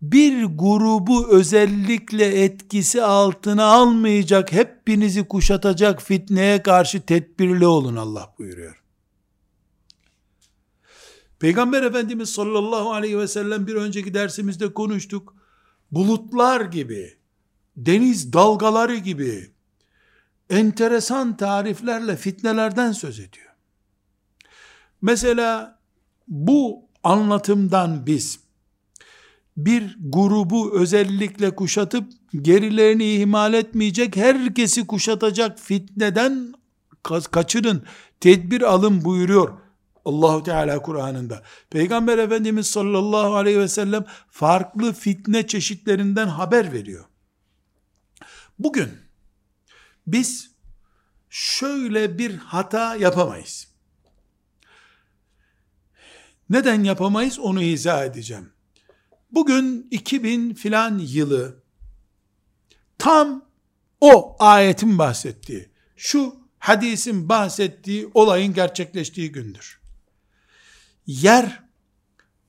bir 0.02 0.44
grubu 0.44 1.28
özellikle 1.28 2.44
etkisi 2.44 3.02
altına 3.02 3.64
almayacak, 3.64 4.52
hepinizi 4.52 5.28
kuşatacak 5.28 6.02
fitneye 6.02 6.62
karşı 6.62 7.00
tedbirli 7.00 7.66
olun 7.66 7.96
Allah 7.96 8.34
buyuruyor. 8.38 8.81
Peygamber 11.43 11.83
Efendimiz 11.83 12.29
sallallahu 12.29 12.93
aleyhi 12.93 13.19
ve 13.19 13.27
sellem 13.27 13.67
bir 13.67 13.75
önceki 13.75 14.13
dersimizde 14.13 14.73
konuştuk. 14.73 15.35
Bulutlar 15.91 16.61
gibi, 16.61 17.17
deniz 17.77 18.33
dalgaları 18.33 18.95
gibi 18.95 19.51
enteresan 20.49 21.37
tariflerle 21.37 22.15
fitnelerden 22.15 22.91
söz 22.91 23.19
ediyor. 23.19 23.55
Mesela 25.01 25.79
bu 26.27 26.81
anlatımdan 27.03 28.05
biz 28.05 28.39
bir 29.57 29.97
grubu 29.99 30.79
özellikle 30.79 31.55
kuşatıp 31.55 32.11
gerilerini 32.41 33.05
ihmal 33.05 33.53
etmeyecek, 33.53 34.15
herkesi 34.15 34.87
kuşatacak 34.87 35.59
fitneden 35.59 36.53
kaçırın, 37.31 37.83
tedbir 38.19 38.61
alın 38.61 39.05
buyuruyor 39.05 39.62
Allahu 40.05 40.43
Teala 40.43 40.81
Kur'an'ında. 40.81 41.43
Peygamber 41.69 42.17
Efendimiz 42.17 42.67
sallallahu 42.67 43.35
aleyhi 43.35 43.59
ve 43.59 43.67
sellem 43.67 44.05
farklı 44.29 44.93
fitne 44.93 45.47
çeşitlerinden 45.47 46.27
haber 46.27 46.73
veriyor. 46.73 47.05
Bugün 48.59 48.89
biz 50.07 50.51
şöyle 51.29 52.17
bir 52.17 52.37
hata 52.37 52.95
yapamayız. 52.95 53.67
Neden 56.49 56.83
yapamayız 56.83 57.39
onu 57.39 57.61
izah 57.61 58.05
edeceğim. 58.05 58.53
Bugün 59.31 59.87
2000 59.91 60.53
filan 60.53 60.97
yılı 60.97 61.63
tam 62.97 63.45
o 64.01 64.35
ayetin 64.39 64.97
bahsettiği, 64.97 65.69
şu 65.95 66.35
hadisin 66.59 67.29
bahsettiği 67.29 68.11
olayın 68.13 68.53
gerçekleştiği 68.53 69.31
gündür. 69.31 69.82
Yer 71.07 71.63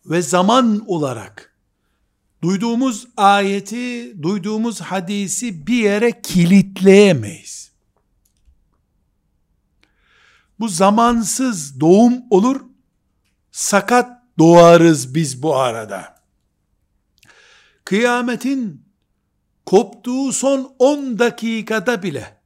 ve 0.06 0.22
zaman 0.22 0.84
olarak 0.86 1.56
duyduğumuz 2.42 3.06
ayeti, 3.16 4.14
duyduğumuz 4.22 4.80
hadisi 4.80 5.66
bir 5.66 5.82
yere 5.82 6.22
kilitleyemeyiz. 6.22 7.72
Bu 10.60 10.68
zamansız 10.68 11.80
doğum 11.80 12.22
olur, 12.30 12.60
sakat 13.52 14.22
doğarız 14.38 15.14
biz 15.14 15.42
bu 15.42 15.56
arada 15.56 16.14
kıyametin 17.84 18.84
koptuğu 19.66 20.32
son 20.32 20.74
10 20.78 21.18
dakikada 21.18 22.02
bile 22.02 22.43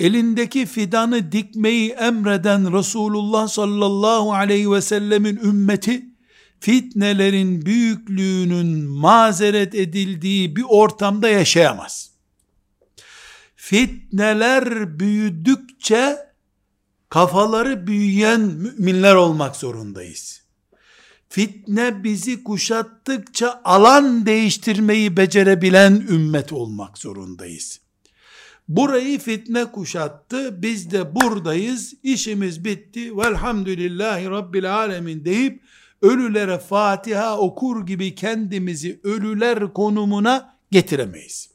elindeki 0.00 0.66
fidanı 0.66 1.32
dikmeyi 1.32 1.90
emreden 1.90 2.78
Resulullah 2.78 3.48
sallallahu 3.48 4.32
aleyhi 4.32 4.72
ve 4.72 4.80
sellemin 4.80 5.36
ümmeti 5.36 6.06
fitnelerin 6.60 7.66
büyüklüğünün 7.66 8.84
mazeret 8.84 9.74
edildiği 9.74 10.56
bir 10.56 10.64
ortamda 10.68 11.28
yaşayamaz. 11.28 12.10
Fitneler 13.56 14.98
büyüdükçe 15.00 16.16
kafaları 17.08 17.86
büyüyen 17.86 18.40
müminler 18.40 19.14
olmak 19.14 19.56
zorundayız 19.56 20.40
fitne 21.30 22.04
bizi 22.04 22.44
kuşattıkça 22.44 23.60
alan 23.64 24.26
değiştirmeyi 24.26 25.16
becerebilen 25.16 25.92
ümmet 25.92 26.52
olmak 26.52 26.98
zorundayız. 26.98 27.80
Burayı 28.70 29.18
fitne 29.18 29.64
kuşattı, 29.64 30.62
biz 30.62 30.90
de 30.90 31.14
buradayız, 31.14 31.94
işimiz 32.02 32.64
bitti, 32.64 33.16
velhamdülillahi 33.16 34.30
rabbil 34.30 34.74
alemin 34.74 35.24
deyip, 35.24 35.62
ölülere 36.02 36.58
Fatiha 36.58 37.38
okur 37.38 37.86
gibi 37.86 38.14
kendimizi 38.14 39.00
ölüler 39.04 39.72
konumuna 39.72 40.56
getiremeyiz. 40.70 41.50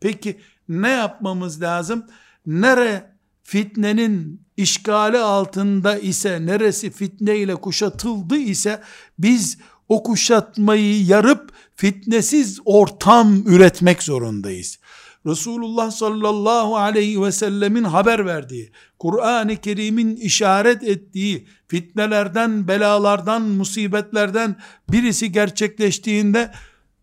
Peki 0.00 0.40
ne 0.68 0.90
yapmamız 0.90 1.62
lazım? 1.62 2.06
Nere 2.46 3.12
fitnenin 3.42 4.40
işgali 4.56 5.18
altında 5.18 5.98
ise, 5.98 6.46
neresi 6.46 6.90
fitne 6.90 7.38
ile 7.38 7.54
kuşatıldı 7.54 8.36
ise, 8.36 8.82
biz 9.18 9.58
o 9.88 10.02
kuşatmayı 10.02 11.04
yarıp 11.04 11.52
fitnesiz 11.76 12.60
ortam 12.64 13.42
üretmek 13.46 14.02
zorundayız. 14.02 14.78
Resulullah 15.26 15.90
sallallahu 15.90 16.76
aleyhi 16.76 17.22
ve 17.22 17.32
sellemin 17.32 17.84
haber 17.84 18.26
verdiği, 18.26 18.72
Kur'an-ı 18.98 19.56
Kerim'in 19.56 20.16
işaret 20.16 20.82
ettiği 20.82 21.46
fitnelerden, 21.68 22.68
belalardan, 22.68 23.42
musibetlerden 23.42 24.56
birisi 24.88 25.32
gerçekleştiğinde 25.32 26.52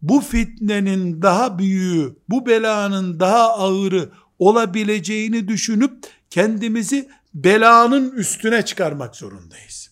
bu 0.02 0.22
fitnenin 0.22 1.22
daha 1.22 1.60
büyüğü, 1.60 2.16
bu 2.30 2.46
belanın 2.46 3.20
daha 3.20 3.54
ağırı 3.54 4.10
olabileceğini 4.40 5.48
düşünüp 5.48 5.94
kendimizi 6.30 7.10
belanın 7.34 8.12
üstüne 8.12 8.66
çıkarmak 8.66 9.16
zorundayız. 9.16 9.92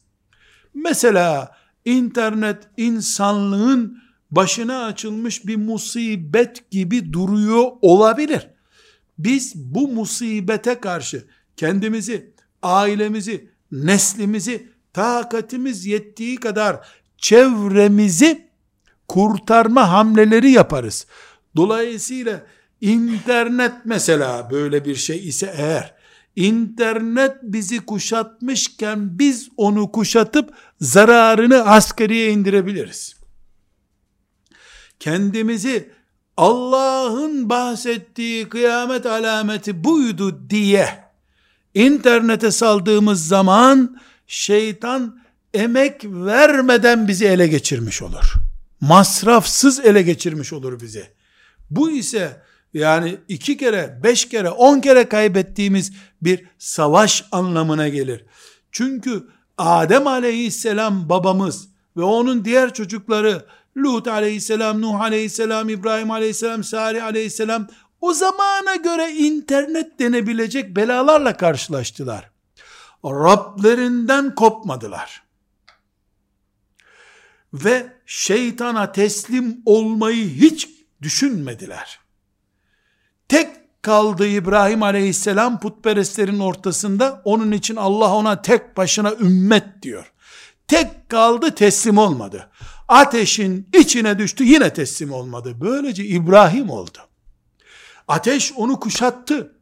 Mesela 0.74 1.52
internet 1.86 2.58
insanlığın 2.78 4.07
başına 4.32 4.86
açılmış 4.86 5.48
bir 5.48 5.56
musibet 5.56 6.72
gibi 6.72 7.14
duruyor 7.14 7.66
olabilir. 7.82 8.48
Biz 9.18 9.56
bu 9.56 9.88
musibete 9.88 10.80
karşı 10.80 11.28
kendimizi, 11.58 12.34
ailemizi, 12.62 13.50
neslimizi, 13.72 14.68
takatimiz 14.94 15.86
yettiği 15.86 16.36
kadar 16.36 16.88
çevremizi 17.18 18.48
kurtarma 19.08 19.92
hamleleri 19.92 20.52
yaparız. 20.52 21.08
Dolayısıyla 21.56 22.46
internet 22.82 23.74
mesela 23.86 24.52
böyle 24.52 24.86
bir 24.86 24.96
şey 24.96 25.28
ise 25.28 25.54
eğer 25.58 25.96
internet 26.36 27.34
bizi 27.44 27.80
kuşatmışken 27.80 29.20
biz 29.20 29.50
onu 29.58 29.92
kuşatıp 29.92 30.54
zararını 30.82 31.66
asgariye 31.66 32.32
indirebiliriz. 32.32 33.17
Kendimizi 35.00 35.92
Allah'ın 36.38 37.50
bahsettiği 37.50 38.50
kıyamet 38.50 39.06
alameti 39.06 39.84
buydu 39.84 40.50
diye 40.50 41.04
internete 41.74 42.52
saldığımız 42.52 43.28
zaman 43.28 43.98
şeytan 44.28 45.20
emek 45.54 46.06
vermeden 46.06 47.08
bizi 47.08 47.26
ele 47.26 47.48
geçirmiş 47.48 48.02
olur. 48.02 48.34
Masrafsız 48.82 49.80
ele 49.80 50.02
geçirmiş 50.02 50.54
olur 50.54 50.82
bizi. 50.82 51.08
Bu 51.70 51.92
ise 51.92 52.42
yani 52.74 53.18
iki 53.28 53.58
kere, 53.58 54.00
beş 54.04 54.30
kere, 54.30 54.50
on 54.50 54.80
kere 54.80 55.10
kaybettiğimiz 55.10 55.92
bir 56.22 56.46
savaş 56.60 57.26
anlamına 57.32 57.88
gelir. 57.88 58.26
Çünkü 58.72 59.28
Adem 59.58 60.08
aleyhisselam 60.08 61.10
babamız 61.10 61.68
ve 61.98 62.04
onun 62.04 62.46
diğer 62.46 62.74
çocukları 62.74 63.46
Lut 63.78 64.08
aleyhisselam, 64.08 64.82
Nuh 64.82 65.02
aleyhisselam, 65.02 65.70
İbrahim 65.70 66.12
aleyhisselam, 66.12 66.64
Salih 66.64 67.04
aleyhisselam 67.04 67.68
o 68.02 68.14
zamana 68.14 68.76
göre 68.76 69.12
internet 69.12 70.00
denebilecek 70.00 70.76
belalarla 70.76 71.38
karşılaştılar. 71.38 72.32
Rablerinden 73.06 74.36
kopmadılar. 74.36 75.24
Ve 77.54 77.94
şeytana 78.06 78.92
teslim 78.92 79.62
olmayı 79.66 80.30
hiç 80.30 80.70
düşünmediler. 81.02 82.00
Tek 83.30 83.82
kaldı 83.82 84.28
İbrahim 84.28 84.84
aleyhisselam 84.84 85.60
putperestlerin 85.60 86.40
ortasında. 86.40 87.22
Onun 87.26 87.52
için 87.52 87.76
Allah 87.76 88.16
ona 88.16 88.42
tek 88.42 88.78
başına 88.78 89.14
ümmet 89.14 89.82
diyor. 89.82 90.14
Tek 90.68 91.10
kaldı 91.10 91.56
teslim 91.56 91.98
olmadı. 91.98 92.50
Ateşin 92.88 93.70
içine 93.74 94.18
düştü 94.18 94.44
yine 94.44 94.74
teslim 94.74 95.14
olmadı. 95.14 95.54
Böylece 95.62 96.06
İbrahim 96.06 96.70
oldu. 96.70 96.98
Ateş 98.08 98.54
onu 98.56 98.80
kuşattı. 98.80 99.54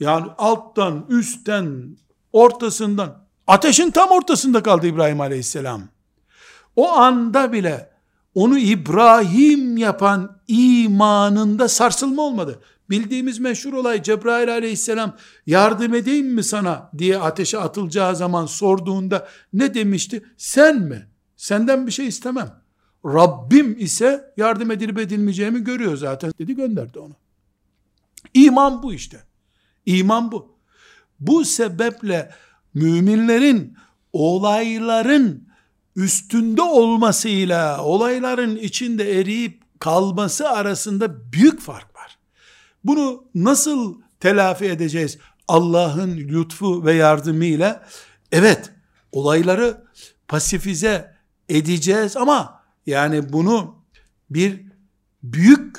Yani 0.00 0.26
alttan, 0.38 1.06
üstten, 1.08 1.96
ortasından, 2.32 3.26
ateşin 3.46 3.90
tam 3.90 4.08
ortasında 4.10 4.62
kaldı 4.62 4.86
İbrahim 4.86 5.20
aleyhisselam. 5.20 5.82
O 6.76 6.92
anda 6.92 7.52
bile 7.52 7.90
onu 8.34 8.58
İbrahim 8.58 9.76
yapan 9.76 10.40
imanında 10.48 11.68
sarsılma 11.68 12.22
olmadı. 12.22 12.60
Bildiğimiz 12.90 13.38
meşhur 13.38 13.72
olay 13.72 14.02
Cebrail 14.02 14.52
aleyhisselam 14.52 15.16
yardım 15.46 15.94
edeyim 15.94 16.26
mi 16.26 16.44
sana 16.44 16.90
diye 16.98 17.18
ateşe 17.18 17.58
atılacağı 17.58 18.16
zaman 18.16 18.46
sorduğunda 18.46 19.28
ne 19.52 19.74
demişti? 19.74 20.24
Sen 20.36 20.82
mi? 20.82 21.06
Senden 21.36 21.86
bir 21.86 21.92
şey 21.92 22.06
istemem. 22.06 22.62
Rabbim 23.04 23.76
ise 23.78 24.32
yardım 24.36 24.70
edilip 24.70 24.98
edilmeyeceğimi 24.98 25.64
görüyor 25.64 25.96
zaten 25.96 26.32
dedi 26.38 26.54
gönderdi 26.54 26.98
onu. 26.98 27.14
İman 28.34 28.82
bu 28.82 28.94
işte. 28.94 29.22
İman 29.86 30.32
bu. 30.32 30.56
Bu 31.20 31.44
sebeple 31.44 32.30
müminlerin 32.74 33.76
olayların 34.12 35.48
üstünde 35.96 36.62
olmasıyla 36.62 37.84
olayların 37.84 38.56
içinde 38.56 39.20
eriyip 39.20 39.62
kalması 39.80 40.48
arasında 40.48 41.32
büyük 41.32 41.60
fark 41.60 41.96
var. 41.96 42.15
Bunu 42.86 43.24
nasıl 43.34 44.00
telafi 44.20 44.64
edeceğiz? 44.64 45.18
Allah'ın 45.48 46.16
lütfu 46.16 46.84
ve 46.84 46.92
yardımıyla 46.94 47.86
evet 48.32 48.72
olayları 49.12 49.84
pasifize 50.28 51.16
edeceğiz 51.48 52.16
ama 52.16 52.62
yani 52.86 53.32
bunu 53.32 53.74
bir 54.30 54.62
büyük 55.22 55.76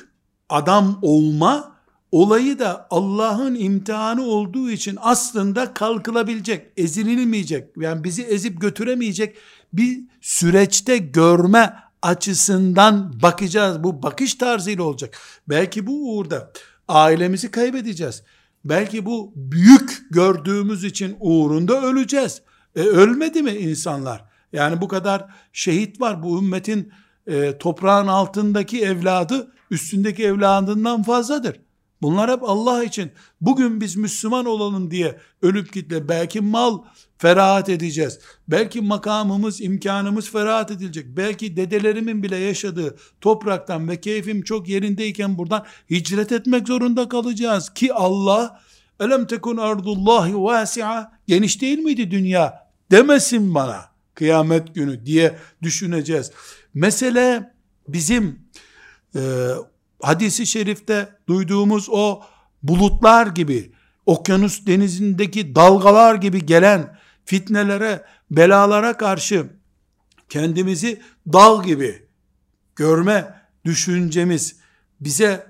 adam 0.49 0.99
olma 1.01 1.77
olayı 2.11 2.59
da 2.59 2.87
Allah'ın 2.89 3.55
imtihanı 3.55 4.23
olduğu 4.23 4.69
için 4.69 4.97
aslında 5.01 5.73
kalkılabilecek, 5.73 6.71
ezililmeyecek, 6.77 7.77
yani 7.77 8.03
bizi 8.03 8.23
ezip 8.23 8.61
götüremeyecek 8.61 9.37
bir 9.73 9.99
süreçte 10.21 10.97
görme 10.97 11.73
açısından 12.01 13.21
bakacağız. 13.21 13.83
Bu 13.83 14.03
bakış 14.03 14.35
tarzıyla 14.35 14.83
olacak. 14.83 15.17
Belki 15.49 15.87
bu 15.87 16.17
uğurda 16.17 16.51
ailemizi 16.87 17.51
kaybedeceğiz. 17.51 18.23
Belki 18.65 19.05
bu 19.05 19.33
büyük 19.35 20.01
gördüğümüz 20.11 20.83
için 20.83 21.17
uğrunda 21.19 21.81
öleceğiz. 21.81 22.41
E, 22.75 22.81
ölmedi 22.81 23.43
mi 23.43 23.51
insanlar? 23.51 24.25
Yani 24.53 24.81
bu 24.81 24.87
kadar 24.87 25.25
şehit 25.53 26.01
var. 26.01 26.23
Bu 26.23 26.39
ümmetin 26.39 26.91
e, 27.27 27.57
toprağın 27.57 28.07
altındaki 28.07 28.81
evladı 28.81 29.51
üstündeki 29.71 30.23
evladından 30.23 31.03
fazladır. 31.03 31.59
Bunlar 32.01 32.31
hep 32.31 32.43
Allah 32.43 32.83
için. 32.83 33.11
Bugün 33.41 33.81
biz 33.81 33.95
Müslüman 33.95 34.45
olalım 34.45 34.91
diye 34.91 35.17
ölüp 35.41 35.73
gitle 35.73 36.09
belki 36.09 36.41
mal 36.41 36.79
ferahat 37.17 37.69
edeceğiz. 37.69 38.19
Belki 38.47 38.81
makamımız, 38.81 39.61
imkanımız 39.61 40.31
ferahat 40.31 40.71
edilecek. 40.71 41.05
Belki 41.07 41.57
dedelerimin 41.57 42.23
bile 42.23 42.37
yaşadığı 42.37 42.97
topraktan 43.21 43.87
ve 43.89 44.01
keyfim 44.01 44.41
çok 44.41 44.67
yerindeyken 44.67 45.37
buradan 45.37 45.65
hicret 45.89 46.31
etmek 46.31 46.67
zorunda 46.67 47.09
kalacağız 47.09 47.73
ki 47.73 47.93
Allah 47.93 48.61
elem 48.99 49.27
tekun 49.27 49.57
ardullahi 49.57 50.43
vasi'a 50.43 51.11
geniş 51.27 51.61
değil 51.61 51.79
miydi 51.79 52.11
dünya 52.11 52.67
demesin 52.91 53.55
bana 53.55 53.85
kıyamet 54.13 54.75
günü 54.75 55.05
diye 55.05 55.37
düşüneceğiz. 55.61 56.31
Mesele 56.73 57.53
bizim 57.87 58.39
e, 59.15 59.21
hadisi 60.01 60.47
şerifte 60.47 61.09
duyduğumuz 61.27 61.87
o 61.89 62.21
bulutlar 62.63 63.27
gibi, 63.27 63.71
okyanus 64.05 64.65
denizindeki 64.65 65.55
dalgalar 65.55 66.15
gibi 66.15 66.45
gelen 66.45 66.97
fitnelere, 67.25 68.05
belalara 68.31 68.97
karşı 68.97 69.49
kendimizi 70.29 71.01
dal 71.33 71.63
gibi 71.63 72.07
görme 72.75 73.41
düşüncemiz 73.65 74.55
bize 75.01 75.47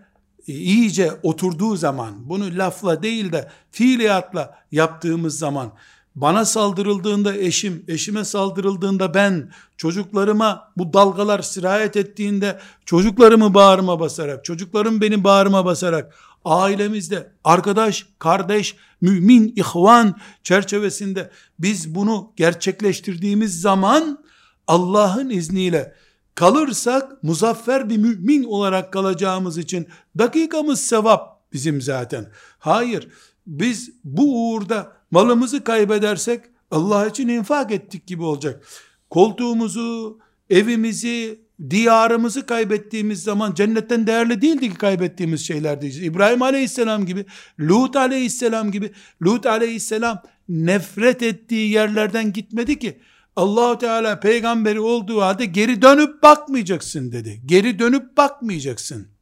iyice 0.48 1.12
oturduğu 1.24 1.76
zaman, 1.76 2.30
bunu 2.30 2.58
lafla 2.58 3.04
değil 3.04 3.32
de 3.32 3.52
fiiliyatla 3.72 4.60
yaptığımız 4.72 5.40
zaman, 5.40 5.74
bana 6.18 6.46
saldırıldığında 6.46 7.36
eşim, 7.36 7.86
eşime 7.88 8.26
saldırıldığında 8.26 9.14
ben, 9.14 9.52
çocuklarıma 9.78 10.72
bu 10.78 10.94
dalgalar 10.94 11.42
sirayet 11.42 11.98
ettiğinde 11.98 12.60
çocuklarımı 12.86 13.54
bağrıma 13.54 14.00
basarak, 14.00 14.46
çocuklarım 14.46 15.02
beni 15.02 15.24
bağrıma 15.24 15.66
basarak, 15.66 16.14
ailemizde 16.46 17.32
arkadaş, 17.44 18.08
kardeş, 18.20 18.76
mümin, 19.02 19.54
ihvan 19.56 20.16
çerçevesinde 20.44 21.32
biz 21.60 21.96
bunu 21.96 22.32
gerçekleştirdiğimiz 22.36 23.62
zaman 23.62 24.24
Allah'ın 24.68 25.30
izniyle 25.30 25.96
kalırsak 26.36 27.24
muzaffer 27.24 27.90
bir 27.90 27.98
mümin 27.98 28.44
olarak 28.44 28.94
kalacağımız 28.94 29.58
için 29.58 29.88
dakikamız 30.18 30.82
sevap 30.82 31.54
bizim 31.54 31.82
zaten. 31.82 32.32
Hayır, 32.60 33.08
biz 33.48 33.92
bu 34.04 34.52
uğurda 34.54 34.97
malımızı 35.12 35.64
kaybedersek 35.64 36.42
Allah 36.72 37.08
için 37.08 37.28
infak 37.28 37.72
ettik 37.72 38.08
gibi 38.08 38.24
olacak. 38.24 38.68
Koltuğumuzu, 39.10 40.20
evimizi, 40.50 41.40
diyarımızı 41.70 42.46
kaybettiğimiz 42.46 43.24
zaman 43.24 43.54
cennetten 43.54 44.08
değerli 44.08 44.42
değildi 44.42 44.70
ki 44.70 44.76
kaybettiğimiz 44.76 45.48
şeyler 45.48 45.82
diyeceğiz. 45.82 46.08
İbrahim 46.08 46.42
aleyhisselam 46.42 47.06
gibi, 47.06 47.26
Lut 47.60 47.96
aleyhisselam 47.96 48.72
gibi, 48.72 48.92
Lut 49.26 49.46
aleyhisselam 49.46 50.22
nefret 50.50 51.24
ettiği 51.24 51.72
yerlerden 51.72 52.34
gitmedi 52.34 52.80
ki. 52.80 53.00
Allahu 53.36 53.78
Teala 53.78 54.20
peygamberi 54.20 54.80
olduğu 54.80 55.22
halde 55.22 55.46
geri 55.46 55.82
dönüp 55.82 56.24
bakmayacaksın 56.24 57.12
dedi. 57.12 57.42
Geri 57.46 57.80
dönüp 57.80 58.18
bakmayacaksın. 58.18 59.17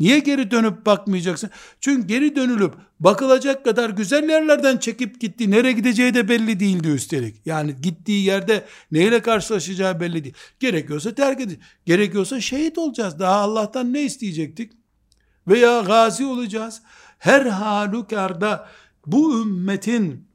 Niye 0.00 0.18
geri 0.18 0.50
dönüp 0.50 0.86
bakmayacaksın? 0.86 1.50
Çünkü 1.80 2.06
geri 2.06 2.36
dönülüp 2.36 2.74
bakılacak 3.00 3.64
kadar 3.64 3.90
güzel 3.90 4.28
yerlerden 4.28 4.76
çekip 4.76 5.20
gitti. 5.20 5.50
Nereye 5.50 5.72
gideceği 5.72 6.14
de 6.14 6.28
belli 6.28 6.60
değildi 6.60 6.88
üstelik. 6.88 7.46
Yani 7.46 7.76
gittiği 7.82 8.24
yerde 8.24 8.64
neyle 8.92 9.22
karşılaşacağı 9.22 10.00
belli 10.00 10.24
değil. 10.24 10.34
Gerekiyorsa 10.60 11.14
terk 11.14 11.40
edin. 11.40 11.60
Gerekiyorsa 11.86 12.40
şehit 12.40 12.78
olacağız. 12.78 13.18
Daha 13.18 13.36
Allah'tan 13.36 13.92
ne 13.92 14.02
isteyecektik? 14.02 14.72
Veya 15.48 15.80
gazi 15.80 16.26
olacağız. 16.26 16.82
Her 17.18 17.46
halükarda 17.46 18.68
bu 19.06 19.42
ümmetin 19.42 20.28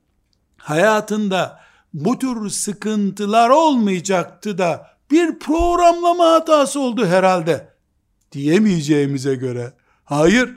hayatında 0.58 1.60
bu 1.94 2.20
tür 2.20 2.50
sıkıntılar 2.50 3.50
olmayacaktı 3.50 4.58
da 4.58 4.88
bir 5.12 5.40
programlama 5.40 6.26
hatası 6.26 6.80
oldu 6.80 7.06
herhalde 7.06 7.73
diyemeyeceğimize 8.34 9.36
göre 9.36 9.74
hayır 10.04 10.50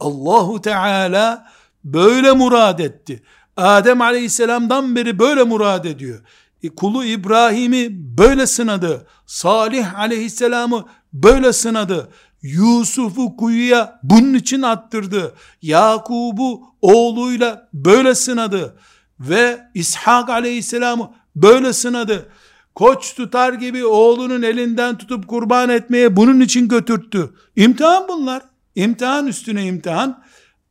Allahu 0.00 0.60
Teala 0.60 1.46
böyle 1.84 2.32
murad 2.32 2.78
etti. 2.78 3.22
Adem 3.56 4.00
aleyhisselamdan 4.00 4.96
beri 4.96 5.18
böyle 5.18 5.42
murad 5.42 5.84
ediyor. 5.84 6.20
E, 6.62 6.68
kulu 6.68 7.04
İbrahim'i 7.04 7.88
böyle 8.18 8.46
sınadı. 8.46 9.06
Salih 9.26 9.98
aleyhisselamı 9.98 10.84
böyle 11.12 11.52
sınadı. 11.52 12.08
Yusuf'u 12.42 13.36
kuyuya 13.36 14.00
bunun 14.02 14.34
için 14.34 14.62
attırdı. 14.62 15.34
Yakub'u 15.62 16.62
oğluyla 16.82 17.68
böyle 17.74 18.14
sınadı. 18.14 18.78
Ve 19.20 19.60
İshak 19.74 20.30
aleyhisselamı 20.30 21.14
böyle 21.36 21.72
sınadı. 21.72 22.28
Koç 22.76 23.14
tutar 23.14 23.52
gibi 23.52 23.86
oğlunun 23.86 24.42
elinden 24.42 24.98
tutup 24.98 25.28
kurban 25.28 25.68
etmeye 25.68 26.16
bunun 26.16 26.40
için 26.40 26.68
götürttü. 26.68 27.34
İmtihan 27.56 28.08
bunlar. 28.08 28.42
İmtihan 28.74 29.26
üstüne 29.26 29.64
imtihan. 29.64 30.24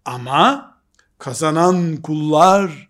Ama 0.06 0.74
kazanan 1.20 1.96
kullar 1.96 2.88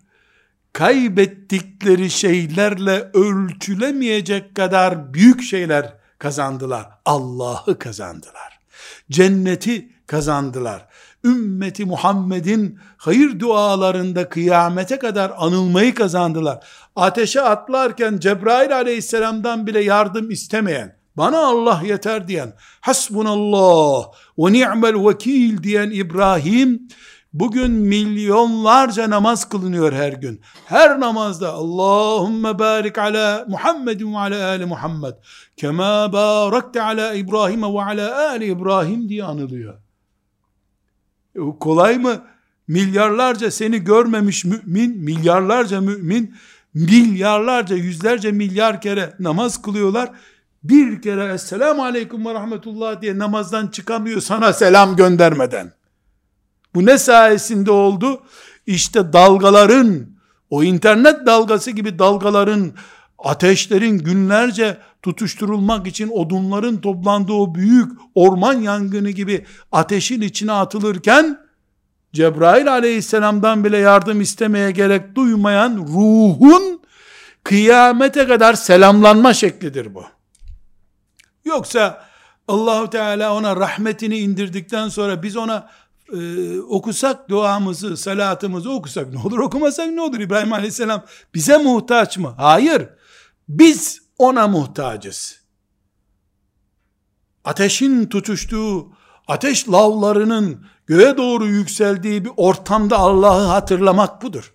kaybettikleri 0.72 2.10
şeylerle 2.10 3.10
ölçülemeyecek 3.14 4.54
kadar 4.54 5.14
büyük 5.14 5.42
şeyler 5.42 5.94
kazandılar. 6.18 6.86
Allah'ı 7.04 7.78
kazandılar. 7.78 8.60
Cenneti 9.10 9.92
kazandılar. 10.06 10.86
Ümmeti 11.24 11.84
Muhammed'in 11.84 12.78
hayır 12.96 13.40
dualarında 13.40 14.28
kıyamete 14.28 14.98
kadar 14.98 15.32
anılmayı 15.36 15.94
kazandılar. 15.94 16.66
Ateşe 16.96 17.40
atlarken 17.40 18.18
Cebrail 18.18 18.76
aleyhisselamdan 18.76 19.66
bile 19.66 19.84
yardım 19.84 20.30
istemeyen, 20.30 20.96
bana 21.16 21.38
Allah 21.38 21.82
yeter 21.84 22.28
diyen, 22.28 22.52
hasbunallah 22.80 24.06
ve 24.38 24.52
ni'mel 24.52 25.08
vekil 25.08 25.62
diyen 25.62 25.90
İbrahim, 25.90 26.88
Bugün 27.38 27.70
milyonlarca 27.70 29.10
namaz 29.10 29.48
kılınıyor 29.48 29.92
her 29.92 30.12
gün. 30.12 30.40
Her 30.66 31.00
namazda 31.00 31.52
Allahümme 31.52 32.58
barik 32.58 32.98
ala 32.98 33.44
Muhammedin 33.48 34.14
ve 34.14 34.18
ala 34.18 34.46
ali 34.46 34.66
Muhammed. 34.66 35.14
Kema 35.56 36.12
barakte 36.12 36.82
ala 36.82 37.14
İbrahim 37.14 37.62
ve 37.62 37.82
ala 37.82 38.28
ali 38.28 38.44
İbrahim 38.44 39.08
diye 39.08 39.24
anılıyor. 39.24 39.74
E, 41.34 41.40
kolay 41.60 41.98
mı? 41.98 42.24
Milyarlarca 42.68 43.50
seni 43.50 43.78
görmemiş 43.78 44.44
mümin, 44.44 44.98
milyarlarca 44.98 45.80
mümin, 45.80 46.34
milyarlarca, 46.76 47.76
yüzlerce 47.76 48.32
milyar 48.32 48.80
kere 48.80 49.14
namaz 49.18 49.62
kılıyorlar. 49.62 50.10
Bir 50.64 51.02
kere 51.02 51.32
Esselamu 51.32 51.84
Aleyküm 51.84 52.26
ve 52.26 52.34
Rahmetullah 52.34 53.02
diye 53.02 53.18
namazdan 53.18 53.66
çıkamıyor 53.66 54.20
sana 54.20 54.52
selam 54.52 54.96
göndermeden. 54.96 55.72
Bu 56.74 56.86
ne 56.86 56.98
sayesinde 56.98 57.70
oldu? 57.70 58.22
İşte 58.66 59.12
dalgaların, 59.12 60.06
o 60.50 60.64
internet 60.64 61.26
dalgası 61.26 61.70
gibi 61.70 61.98
dalgaların, 61.98 62.72
ateşlerin 63.18 63.98
günlerce 63.98 64.78
tutuşturulmak 65.02 65.86
için 65.86 66.08
odunların 66.08 66.80
toplandığı 66.80 67.32
o 67.32 67.54
büyük 67.54 67.92
orman 68.14 68.54
yangını 68.54 69.10
gibi 69.10 69.46
ateşin 69.72 70.20
içine 70.20 70.52
atılırken, 70.52 71.45
Cebrail 72.12 72.72
aleyhisselamdan 72.72 73.64
bile 73.64 73.78
yardım 73.78 74.20
istemeye 74.20 74.70
gerek 74.70 75.14
duymayan 75.14 75.76
ruhun 75.76 76.82
kıyamete 77.44 78.26
kadar 78.26 78.54
selamlanma 78.54 79.34
şeklidir 79.34 79.94
bu. 79.94 80.04
Yoksa 81.44 82.06
Allahu 82.48 82.90
Teala 82.90 83.34
ona 83.34 83.56
rahmetini 83.56 84.18
indirdikten 84.18 84.88
sonra 84.88 85.22
biz 85.22 85.36
ona 85.36 85.70
e, 86.12 86.60
okusak 86.60 87.28
duamızı, 87.28 87.96
salatımızı 87.96 88.70
okusak 88.70 89.12
ne 89.12 89.18
olur, 89.18 89.38
okumasak 89.38 89.86
ne 89.86 90.00
olur? 90.00 90.20
İbrahim 90.20 90.52
Aleyhisselam 90.52 91.04
bize 91.34 91.58
muhtaç 91.58 92.18
mı? 92.18 92.34
Hayır. 92.36 92.88
Biz 93.48 94.02
ona 94.18 94.48
muhtacız. 94.48 95.40
Ateşin 97.44 98.06
tutuştuğu, 98.06 98.92
ateş 99.28 99.68
lavlarının 99.68 100.66
göğe 100.86 101.16
doğru 101.16 101.46
yükseldiği 101.46 102.24
bir 102.24 102.30
ortamda 102.36 102.98
Allah'ı 102.98 103.46
hatırlamak 103.46 104.22
budur. 104.22 104.54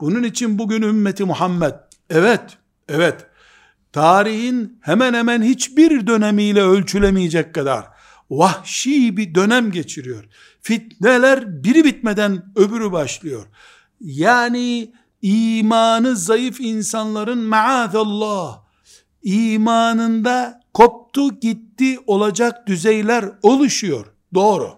Bunun 0.00 0.22
için 0.22 0.58
bugün 0.58 0.82
ümmeti 0.82 1.24
Muhammed, 1.24 1.74
evet, 2.10 2.58
evet, 2.88 3.26
tarihin 3.92 4.78
hemen 4.82 5.14
hemen 5.14 5.42
hiçbir 5.42 6.06
dönemiyle 6.06 6.62
ölçülemeyecek 6.62 7.54
kadar 7.54 7.86
vahşi 8.30 9.16
bir 9.16 9.34
dönem 9.34 9.72
geçiriyor. 9.72 10.24
Fitneler 10.60 11.64
biri 11.64 11.84
bitmeden 11.84 12.52
öbürü 12.56 12.92
başlıyor. 12.92 13.46
Yani 14.00 14.92
imanı 15.22 16.16
zayıf 16.16 16.60
insanların 16.60 17.38
maazallah 17.38 18.60
imanında 19.22 20.60
koptu 20.74 21.40
gitti 21.40 21.98
olacak 22.06 22.66
düzeyler 22.66 23.24
oluşuyor. 23.42 24.06
Doğru. 24.34 24.77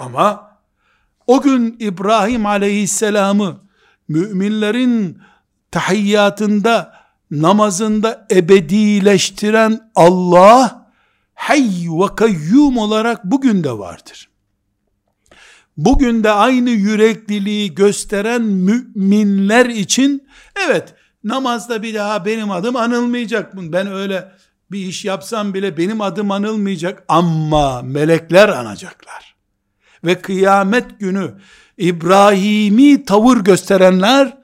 Ama 0.00 0.50
o 1.26 1.42
gün 1.42 1.76
İbrahim 1.80 2.46
aleyhisselamı 2.46 3.60
müminlerin 4.08 5.18
tahiyyatında 5.70 6.94
namazında 7.30 8.26
ebedileştiren 8.30 9.90
Allah 9.94 10.92
hayy 11.34 11.88
ve 11.88 12.14
kayyum 12.16 12.78
olarak 12.78 13.24
bugün 13.24 13.64
de 13.64 13.78
vardır 13.78 14.30
bugün 15.84 16.24
de 16.24 16.30
aynı 16.30 16.70
yürekliliği 16.70 17.74
gösteren 17.74 18.42
müminler 18.42 19.66
için 19.66 20.28
evet 20.66 20.94
namazda 21.24 21.82
bir 21.82 21.94
daha 21.94 22.24
benim 22.24 22.50
adım 22.50 22.76
anılmayacak. 22.76 23.56
Ben 23.56 23.92
öyle 23.92 24.32
bir 24.70 24.78
iş 24.78 25.04
yapsam 25.04 25.54
bile 25.54 25.76
benim 25.76 26.00
adım 26.00 26.30
anılmayacak 26.30 27.04
ama 27.08 27.82
melekler 27.82 28.48
anacaklar. 28.48 29.29
Ve 30.04 30.14
kıyamet 30.14 31.00
günü 31.00 31.34
İbrahimi 31.78 33.04
tavır 33.04 33.36
gösterenler 33.36 34.38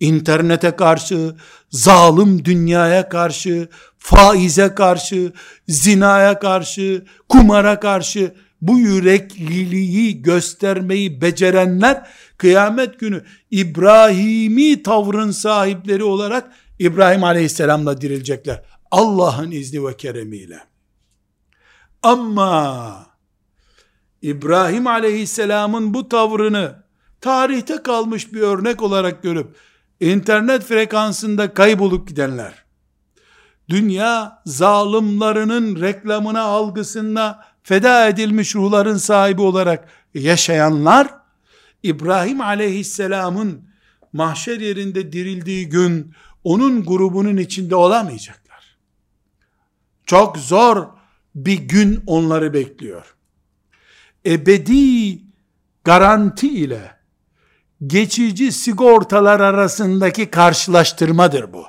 internete 0.00 0.70
karşı, 0.70 1.34
zalim 1.70 2.44
dünyaya 2.44 3.08
karşı, 3.08 3.68
faize 3.98 4.74
karşı, 4.74 5.32
zinaya 5.68 6.38
karşı, 6.38 7.04
kumara 7.28 7.80
karşı 7.80 8.34
bu 8.60 8.78
yürekliliği 8.78 10.22
göstermeyi 10.22 11.20
becerenler 11.20 12.06
kıyamet 12.36 13.00
günü 13.00 13.24
İbrahimi 13.50 14.82
tavrın 14.82 15.30
sahipleri 15.30 16.04
olarak 16.04 16.52
İbrahim 16.78 17.24
Aleyhisselam'la 17.24 18.00
dirilecekler. 18.00 18.62
Allah'ın 18.90 19.50
izni 19.50 19.86
ve 19.86 19.96
keremiyle. 19.96 20.60
Ama 22.02 23.11
İbrahim 24.22 24.86
Aleyhisselam'ın 24.86 25.94
bu 25.94 26.08
tavrını 26.08 26.82
tarihte 27.20 27.82
kalmış 27.82 28.32
bir 28.32 28.40
örnek 28.40 28.82
olarak 28.82 29.22
görüp 29.22 29.56
internet 30.00 30.62
frekansında 30.64 31.54
kaybolup 31.54 32.08
gidenler, 32.08 32.64
dünya 33.68 34.42
zalimlerinin 34.46 35.80
reklamına 35.80 36.42
algısına 36.42 37.44
feda 37.62 38.08
edilmiş 38.08 38.54
ruhların 38.54 38.96
sahibi 38.96 39.42
olarak 39.42 39.88
yaşayanlar, 40.14 41.08
İbrahim 41.82 42.40
aleyhisselamın 42.40 43.62
mahşer 44.12 44.60
yerinde 44.60 45.12
dirildiği 45.12 45.68
gün, 45.68 46.14
onun 46.44 46.84
grubunun 46.84 47.36
içinde 47.36 47.76
olamayacaklar. 47.76 48.76
Çok 50.06 50.38
zor 50.38 50.86
bir 51.34 51.58
gün 51.58 52.02
onları 52.06 52.54
bekliyor. 52.54 53.14
Ebedi 54.26 55.18
garanti 55.84 56.48
ile 56.48 56.96
geçici 57.86 58.52
sigortalar 58.52 59.40
arasındaki 59.40 60.30
karşılaştırmadır 60.30 61.52
bu. 61.52 61.64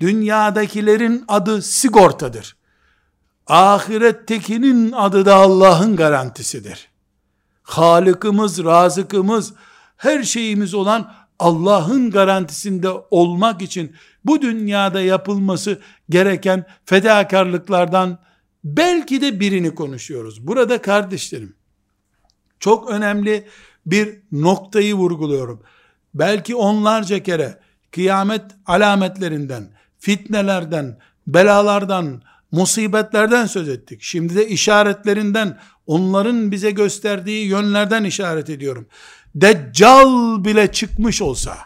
Dünyadakilerin 0.00 1.24
adı 1.28 1.62
sigortadır. 1.62 2.56
Ahirettekinin 3.46 4.92
adı 4.92 5.24
da 5.26 5.34
Allah'ın 5.34 5.96
garantisidir. 5.96 6.88
Halıkımız, 7.62 8.64
razıkımız, 8.64 9.52
her 9.96 10.22
şeyimiz 10.22 10.74
olan 10.74 11.12
Allah'ın 11.38 12.10
garantisinde 12.10 12.88
olmak 13.10 13.62
için 13.62 13.96
bu 14.24 14.42
dünyada 14.42 15.00
yapılması 15.00 15.80
gereken 16.10 16.64
fedakarlıklardan 16.84 18.18
belki 18.64 19.20
de 19.20 19.40
birini 19.40 19.74
konuşuyoruz. 19.74 20.46
Burada 20.46 20.82
kardeşlerim, 20.82 21.54
çok 22.60 22.90
önemli 22.90 23.46
bir 23.86 24.18
noktayı 24.32 24.94
vurguluyorum. 24.94 25.62
Belki 26.14 26.54
onlarca 26.54 27.22
kere 27.22 27.58
kıyamet 27.92 28.42
alametlerinden, 28.66 29.70
fitnelerden, 29.98 30.98
belalardan, 31.26 32.22
musibetlerden 32.52 33.46
söz 33.46 33.68
ettik. 33.68 34.02
Şimdi 34.02 34.36
de 34.36 34.48
işaretlerinden, 34.48 35.58
onların 35.86 36.50
bize 36.50 36.70
gösterdiği 36.70 37.46
yönlerden 37.46 38.04
işaret 38.04 38.50
ediyorum. 38.50 38.86
Deccal 39.34 40.44
bile 40.44 40.72
çıkmış 40.72 41.22
olsa 41.22 41.56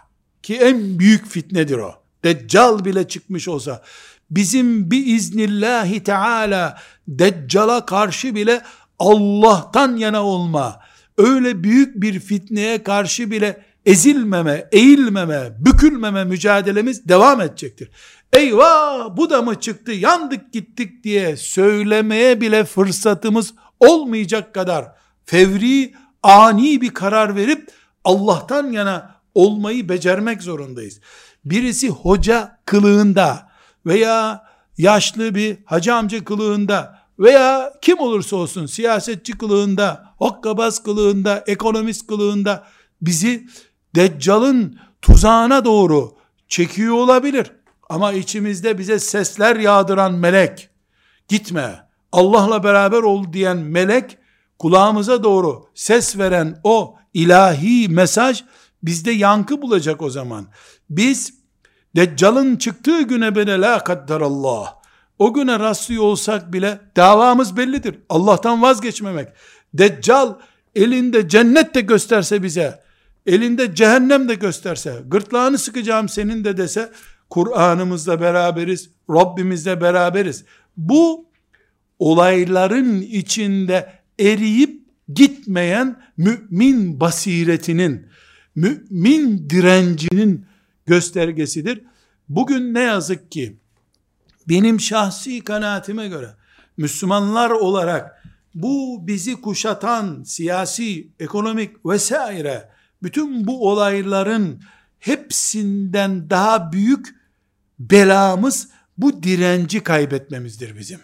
ki 0.42 0.56
en 0.56 0.98
büyük 0.98 1.26
fitnedir 1.26 1.78
o. 1.78 1.94
Deccal 2.24 2.84
bile 2.84 3.08
çıkmış 3.08 3.48
olsa 3.48 3.82
bizim 4.36 4.90
bir 4.90 5.06
iznillahi 5.06 6.02
teala 6.02 6.78
Deccal'a 7.08 7.86
karşı 7.86 8.34
bile 8.34 8.62
Allah'tan 8.98 9.96
yana 9.96 10.22
olma, 10.22 10.80
öyle 11.18 11.64
büyük 11.64 12.02
bir 12.02 12.20
fitneye 12.20 12.82
karşı 12.82 13.30
bile 13.30 13.62
ezilmeme, 13.86 14.68
eğilmeme, 14.72 15.52
bükülmeme 15.58 16.24
mücadelemiz 16.24 17.08
devam 17.08 17.40
edecektir. 17.40 17.90
Eyvah 18.32 19.16
bu 19.16 19.30
da 19.30 19.42
mı 19.42 19.60
çıktı 19.60 19.92
yandık 19.92 20.52
gittik 20.52 21.04
diye 21.04 21.36
söylemeye 21.36 22.40
bile 22.40 22.64
fırsatımız 22.64 23.54
olmayacak 23.80 24.54
kadar 24.54 24.92
fevri 25.24 25.94
ani 26.22 26.80
bir 26.80 26.90
karar 26.90 27.36
verip 27.36 27.70
Allah'tan 28.04 28.72
yana 28.72 29.14
olmayı 29.34 29.88
becermek 29.88 30.42
zorundayız. 30.42 31.00
Birisi 31.44 31.88
hoca 31.88 32.58
kılığında 32.66 33.53
veya 33.86 34.44
yaşlı 34.78 35.34
bir 35.34 35.58
hacı 35.64 35.94
amca 35.94 36.24
kılığında 36.24 36.98
veya 37.18 37.72
kim 37.82 37.98
olursa 37.98 38.36
olsun 38.36 38.66
siyasetçi 38.66 39.38
kılığında, 39.38 40.14
hokkabaz 40.18 40.82
kılığında, 40.82 41.44
ekonomist 41.46 42.06
kılığında 42.06 42.64
bizi 43.02 43.46
Deccal'ın 43.94 44.78
tuzağına 45.02 45.64
doğru 45.64 46.14
çekiyor 46.48 46.94
olabilir. 46.94 47.52
Ama 47.88 48.12
içimizde 48.12 48.78
bize 48.78 48.98
sesler 48.98 49.56
yağdıran 49.56 50.14
melek, 50.14 50.68
gitme, 51.28 51.88
Allah'la 52.12 52.64
beraber 52.64 53.02
ol 53.02 53.32
diyen 53.32 53.56
melek, 53.56 54.18
kulağımıza 54.58 55.22
doğru 55.22 55.66
ses 55.74 56.18
veren 56.18 56.60
o 56.64 56.96
ilahi 57.14 57.88
mesaj, 57.88 58.44
bizde 58.82 59.10
yankı 59.10 59.62
bulacak 59.62 60.02
o 60.02 60.10
zaman. 60.10 60.46
Biz, 60.90 61.34
Deccal'ın 61.96 62.56
çıktığı 62.56 63.02
güne 63.02 63.34
bile 63.34 63.60
la 63.60 63.84
kaddarallah, 63.84 64.74
o 65.18 65.34
güne 65.34 65.58
rastlıyor 65.58 66.02
olsak 66.02 66.52
bile 66.52 66.80
davamız 66.96 67.56
bellidir. 67.56 67.98
Allah'tan 68.08 68.62
vazgeçmemek. 68.62 69.28
Deccal 69.74 70.34
elinde 70.74 71.28
cennet 71.28 71.74
de 71.74 71.80
gösterse 71.80 72.42
bize, 72.42 72.80
elinde 73.26 73.74
cehennem 73.74 74.28
de 74.28 74.34
gösterse, 74.34 75.02
gırtlağını 75.06 75.58
sıkacağım 75.58 76.08
senin 76.08 76.44
de 76.44 76.56
dese, 76.56 76.92
Kur'an'ımızla 77.30 78.20
beraberiz, 78.20 78.90
Rabbimizle 79.10 79.80
beraberiz. 79.80 80.44
Bu 80.76 81.26
olayların 81.98 83.00
içinde 83.00 83.92
eriyip 84.20 84.84
gitmeyen 85.14 86.02
mümin 86.16 87.00
basiretinin, 87.00 88.06
mümin 88.54 89.50
direncinin 89.50 90.46
göstergesidir. 90.86 91.84
Bugün 92.28 92.74
ne 92.74 92.80
yazık 92.80 93.32
ki 93.32 93.56
benim 94.48 94.80
şahsi 94.80 95.44
kanaatime 95.44 96.08
göre 96.08 96.34
Müslümanlar 96.76 97.50
olarak 97.50 98.24
bu 98.54 99.06
bizi 99.06 99.40
kuşatan 99.40 100.22
siyasi, 100.22 101.08
ekonomik 101.20 101.86
vesaire 101.86 102.70
bütün 103.02 103.46
bu 103.46 103.70
olayların 103.70 104.62
hepsinden 104.98 106.30
daha 106.30 106.72
büyük 106.72 107.14
belamız 107.78 108.68
bu 108.98 109.22
direnci 109.22 109.82
kaybetmemizdir 109.82 110.78
bizim. 110.78 111.00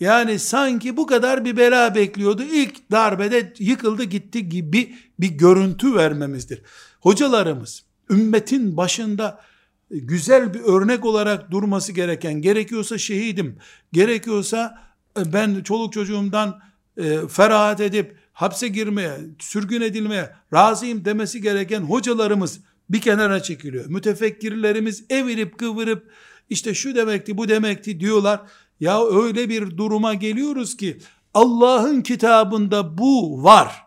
Yani 0.00 0.38
sanki 0.38 0.96
bu 0.96 1.06
kadar 1.06 1.44
bir 1.44 1.56
bela 1.56 1.94
bekliyordu. 1.94 2.42
İlk 2.42 2.90
darbede 2.90 3.52
yıkıldı 3.58 4.04
gitti 4.04 4.48
gibi 4.48 4.94
bir 5.20 5.28
görüntü 5.28 5.94
vermemizdir. 5.94 6.62
Hocalarımız 7.00 7.84
ümmetin 8.10 8.76
başında 8.76 9.40
güzel 9.90 10.54
bir 10.54 10.60
örnek 10.60 11.04
olarak 11.04 11.50
durması 11.50 11.92
gereken, 11.92 12.42
gerekiyorsa 12.42 12.98
şehidim, 12.98 13.56
gerekiyorsa 13.92 14.78
e, 15.18 15.32
ben 15.32 15.62
çoluk 15.62 15.92
çocuğumdan 15.92 16.60
e, 16.96 17.28
ferahat 17.28 17.80
edip 17.80 18.16
hapse 18.32 18.68
girmeye, 18.68 19.12
sürgün 19.38 19.80
edilmeye 19.80 20.30
razıyım 20.52 21.04
demesi 21.04 21.42
gereken 21.42 21.80
hocalarımız 21.80 22.60
bir 22.90 23.00
kenara 23.00 23.42
çekiliyor. 23.42 23.86
Mütefekkirlerimiz 23.86 25.04
evirip 25.10 25.58
kıvırıp 25.58 26.10
işte 26.50 26.74
şu 26.74 26.94
demekti 26.94 27.36
bu 27.36 27.48
demekti 27.48 28.00
diyorlar. 28.00 28.40
Ya 28.80 29.06
öyle 29.06 29.48
bir 29.48 29.76
duruma 29.76 30.14
geliyoruz 30.14 30.76
ki 30.76 30.98
Allah'ın 31.34 32.02
kitabında 32.02 32.98
bu 32.98 33.44
var. 33.44 33.83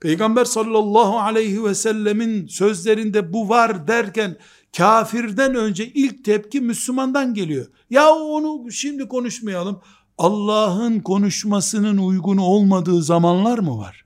Peygamber 0.00 0.44
sallallahu 0.44 1.18
aleyhi 1.18 1.64
ve 1.64 1.74
sellemin 1.74 2.46
sözlerinde 2.46 3.32
bu 3.32 3.48
var 3.48 3.88
derken 3.88 4.36
kafirden 4.76 5.54
önce 5.54 5.88
ilk 5.88 6.24
tepki 6.24 6.60
Müslümandan 6.60 7.34
geliyor. 7.34 7.66
Ya 7.90 8.10
onu 8.14 8.72
şimdi 8.72 9.08
konuşmayalım. 9.08 9.80
Allah'ın 10.18 11.00
konuşmasının 11.00 11.98
uygun 11.98 12.36
olmadığı 12.36 13.02
zamanlar 13.02 13.58
mı 13.58 13.78
var? 13.78 14.04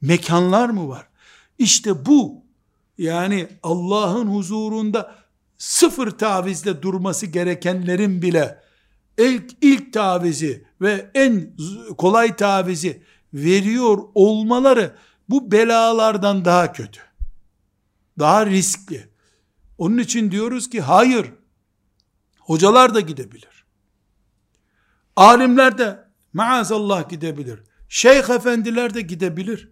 Mekanlar 0.00 0.68
mı 0.68 0.88
var? 0.88 1.08
İşte 1.58 2.06
bu 2.06 2.44
yani 2.98 3.48
Allah'ın 3.62 4.26
huzurunda 4.26 5.14
sıfır 5.58 6.10
tavizle 6.10 6.82
durması 6.82 7.26
gerekenlerin 7.26 8.22
bile 8.22 8.58
ilk, 9.18 9.52
ilk 9.60 9.92
tavizi 9.92 10.66
ve 10.80 11.10
en 11.14 11.56
kolay 11.98 12.36
tavizi 12.36 13.02
veriyor 13.36 13.98
olmaları 14.14 14.96
bu 15.28 15.52
belalardan 15.52 16.44
daha 16.44 16.72
kötü. 16.72 17.00
Daha 18.18 18.46
riskli. 18.46 19.08
Onun 19.78 19.98
için 19.98 20.30
diyoruz 20.30 20.70
ki 20.70 20.80
hayır. 20.80 21.32
Hocalar 22.38 22.94
da 22.94 23.00
gidebilir. 23.00 23.64
Alimler 25.16 25.78
de 25.78 26.04
maazallah 26.32 27.08
gidebilir. 27.08 27.60
Şeyh 27.88 28.30
efendiler 28.30 28.94
de 28.94 29.00
gidebilir. 29.00 29.70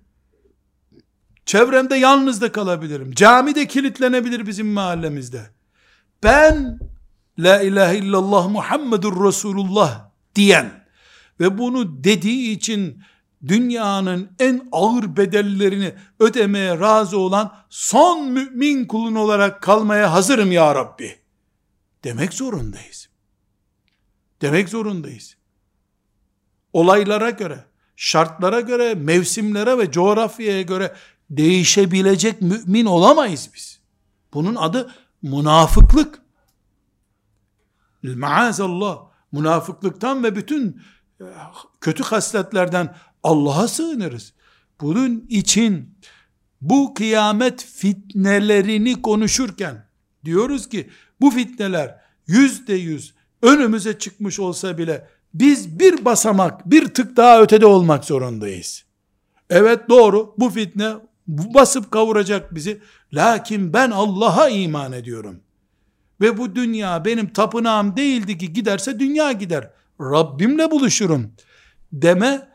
Çevremde 1.47 1.97
yalnız 1.97 2.41
da 2.41 2.53
kalabilirim. 2.53 3.13
Cami 3.15 3.55
de 3.55 3.67
kilitlenebilir 3.67 4.47
bizim 4.47 4.73
mahallemizde. 4.73 5.51
Ben 6.23 6.79
La 7.39 7.63
ilahe 7.63 7.97
illallah 7.97 8.49
Muhammedur 8.49 9.27
Resulullah 9.27 10.11
diyen 10.35 10.87
ve 11.41 11.59
bunu 11.59 12.05
dediği 12.05 12.51
için 12.51 13.03
dünyanın 13.49 14.31
en 14.39 14.69
ağır 14.73 15.17
bedellerini 15.17 15.95
ödemeye 16.21 16.81
razı 16.81 17.19
olan 17.19 17.57
son 17.69 18.29
mümin 18.29 18.85
kulun 18.85 19.15
olarak 19.15 19.63
kalmaya 19.63 20.13
hazırım 20.13 20.53
ya 20.53 20.75
Rabbi. 20.75 21.19
Demek 22.05 22.33
zorundayız. 22.33 23.09
Demek 24.43 24.69
zorundayız. 24.69 25.37
Olaylara 26.73 27.31
göre, 27.31 27.65
şartlara 27.97 28.61
göre, 28.61 28.95
mevsimlere 28.95 29.79
ve 29.79 29.91
coğrafyaya 29.91 30.63
göre 30.63 30.95
değişebilecek 31.31 32.43
mümin 32.43 32.87
olamayız 32.87 33.51
biz. 33.55 33.81
Bunun 34.35 34.55
adı 34.55 34.95
münafıklık. 35.23 36.23
Maazallah 38.03 38.99
münafıklıktan 39.33 40.25
ve 40.25 40.37
bütün 40.37 40.83
e, 41.21 41.25
kötü 41.81 42.03
hasletlerden 42.03 42.97
Allah'a 43.25 43.69
sığınırız. 43.69 44.33
Bunun 44.81 45.27
için 45.29 45.99
bu 46.61 46.95
kıyamet 46.95 47.65
fitnelerini 47.65 49.03
konuşurken 49.03 49.87
diyoruz 50.25 50.69
ki 50.69 50.91
bu 51.21 51.31
fitneler 51.31 52.01
yüzde 52.27 52.75
yüz 52.75 53.15
önümüze 53.43 53.99
çıkmış 53.99 54.41
olsa 54.41 54.79
bile 54.79 55.09
biz 55.35 55.79
bir 55.79 56.05
basamak 56.05 56.71
bir 56.71 56.87
tık 56.87 57.17
daha 57.17 57.43
ötede 57.43 57.67
olmak 57.67 58.05
zorundayız. 58.05 58.85
Evet 59.51 59.89
doğru 59.89 60.35
bu 60.39 60.51
fitne 60.51 60.93
basıp 61.29 61.91
kavuracak 61.91 62.55
bizi. 62.55 62.81
Lakin 63.13 63.73
ben 63.73 63.91
Allah'a 63.91 64.49
iman 64.49 64.93
ediyorum. 64.93 65.41
Ve 66.21 66.39
bu 66.39 66.55
dünya 66.55 67.05
benim 67.05 67.33
tapınağım 67.33 67.97
değildi 67.97 68.39
ki 68.39 68.53
giderse 68.53 69.01
dünya 69.01 69.33
gider. 69.33 69.71
Rabbimle 70.01 70.71
buluşurum 70.71 71.33
deme 71.93 72.54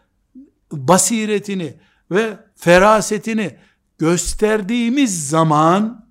basiretini 0.71 1.73
ve 2.11 2.37
ferasetini 2.55 3.55
gösterdiğimiz 3.97 5.29
zaman 5.29 6.09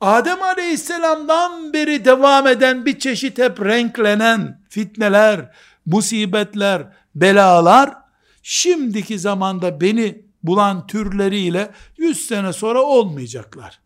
Adem 0.00 0.42
Aleyhisselam'dan 0.42 1.72
beri 1.72 2.04
devam 2.04 2.46
eden 2.46 2.86
bir 2.86 2.98
çeşit 2.98 3.38
hep 3.38 3.60
renklenen 3.60 4.60
fitneler, 4.68 5.54
musibetler, 5.86 6.92
belalar 7.14 7.94
şimdiki 8.42 9.18
zamanda 9.18 9.80
beni 9.80 10.24
bulan 10.42 10.86
türleriyle 10.86 11.70
100 11.96 12.26
sene 12.26 12.52
sonra 12.52 12.82
olmayacaklar. 12.82 13.80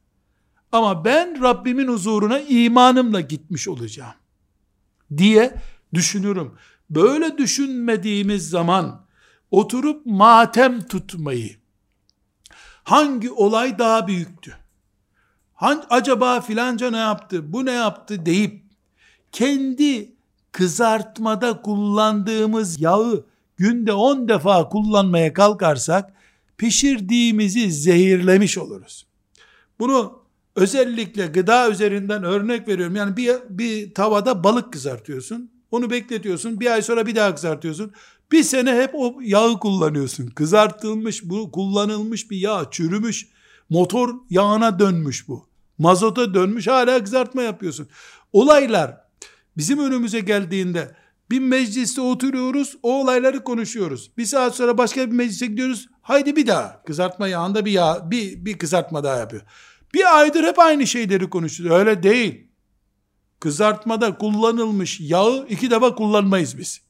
Ama 0.72 1.04
ben 1.04 1.42
Rabbimin 1.42 1.88
huzuruna 1.88 2.40
imanımla 2.40 3.20
gitmiş 3.20 3.68
olacağım 3.68 4.14
diye 5.16 5.54
düşünürüm. 5.94 6.52
Böyle 6.90 7.38
düşünmediğimiz 7.38 8.50
zaman 8.50 9.03
oturup 9.54 10.06
matem 10.06 10.80
tutmayı, 10.86 11.56
Hangi 12.84 13.30
olay 13.30 13.78
daha 13.78 14.06
büyüktü? 14.06 14.56
Han, 15.54 15.84
acaba 15.90 16.40
filanca 16.40 16.90
ne 16.90 16.96
yaptı, 16.96 17.52
bu 17.52 17.66
ne 17.66 17.72
yaptı 17.72 18.26
deyip 18.26 18.62
kendi 19.32 20.12
kızartmada 20.52 21.62
kullandığımız 21.62 22.80
yağı 22.80 23.26
günde 23.56 23.92
10 23.92 24.28
defa 24.28 24.68
kullanmaya 24.68 25.32
kalkarsak 25.32 26.12
pişirdiğimizi 26.58 27.72
zehirlemiş 27.72 28.58
oluruz. 28.58 29.06
Bunu 29.78 30.22
özellikle 30.56 31.26
gıda 31.26 31.70
üzerinden 31.70 32.24
örnek 32.24 32.68
veriyorum. 32.68 32.96
Yani 32.96 33.16
bir, 33.16 33.36
bir 33.48 33.94
tavada 33.94 34.44
balık 34.44 34.72
kızartıyorsun. 34.72 35.50
Onu 35.70 35.90
bekletiyorsun. 35.90 36.60
Bir 36.60 36.70
ay 36.70 36.82
sonra 36.82 37.06
bir 37.06 37.14
daha 37.14 37.34
kızartıyorsun. 37.34 37.92
Bir 38.32 38.42
sene 38.42 38.74
hep 38.82 38.90
o 38.94 39.14
yağı 39.22 39.60
kullanıyorsun. 39.60 40.26
Kızartılmış 40.26 41.24
bu 41.24 41.52
kullanılmış 41.52 42.30
bir 42.30 42.36
yağ 42.36 42.66
çürümüş. 42.70 43.28
Motor 43.70 44.14
yağına 44.30 44.78
dönmüş 44.78 45.28
bu. 45.28 45.46
Mazota 45.78 46.34
dönmüş 46.34 46.66
hala 46.66 47.04
kızartma 47.04 47.42
yapıyorsun. 47.42 47.88
Olaylar 48.32 49.00
bizim 49.56 49.78
önümüze 49.78 50.20
geldiğinde 50.20 50.94
bir 51.30 51.40
mecliste 51.40 52.00
oturuyoruz 52.00 52.76
o 52.82 53.00
olayları 53.00 53.44
konuşuyoruz. 53.44 54.10
Bir 54.18 54.24
saat 54.24 54.54
sonra 54.54 54.78
başka 54.78 55.06
bir 55.06 55.16
meclise 55.16 55.46
gidiyoruz. 55.46 55.88
Haydi 56.02 56.36
bir 56.36 56.46
daha 56.46 56.82
kızartma 56.82 57.28
yağında 57.28 57.64
bir 57.64 57.72
yağ 57.72 58.10
bir, 58.10 58.44
bir 58.44 58.58
kızartma 58.58 59.04
daha 59.04 59.16
yapıyor. 59.16 59.42
Bir 59.94 60.18
aydır 60.18 60.44
hep 60.44 60.58
aynı 60.58 60.86
şeyleri 60.86 61.30
konuşuyoruz. 61.30 61.76
Öyle 61.76 62.02
değil. 62.02 62.46
Kızartmada 63.40 64.18
kullanılmış 64.18 65.00
yağı 65.00 65.46
iki 65.48 65.70
defa 65.70 65.94
kullanmayız 65.94 66.58
biz. 66.58 66.83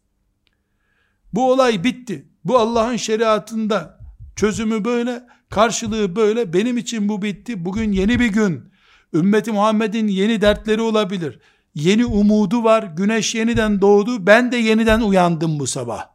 Bu 1.35 1.53
olay 1.53 1.85
bitti. 1.85 2.28
Bu 2.45 2.59
Allah'ın 2.59 2.97
şeriatında 2.97 3.99
çözümü 4.37 4.85
böyle, 4.85 5.22
karşılığı 5.51 6.16
böyle. 6.16 6.53
Benim 6.53 6.78
için 6.78 7.09
bu 7.09 7.22
bitti. 7.22 7.64
Bugün 7.64 7.93
yeni 7.93 8.20
bir 8.20 8.26
gün. 8.26 8.72
Ümmeti 9.14 9.53
Muhammed'in 9.53 10.09
yeni 10.09 10.41
dertleri 10.41 10.80
olabilir. 10.80 11.39
Yeni 11.74 12.07
umudu 12.07 12.64
var. 12.64 12.82
Güneş 12.82 13.35
yeniden 13.35 13.80
doğdu. 13.80 14.26
Ben 14.26 14.53
de 14.53 14.57
yeniden 14.57 15.01
uyandım 15.01 15.59
bu 15.59 15.66
sabah. 15.66 16.07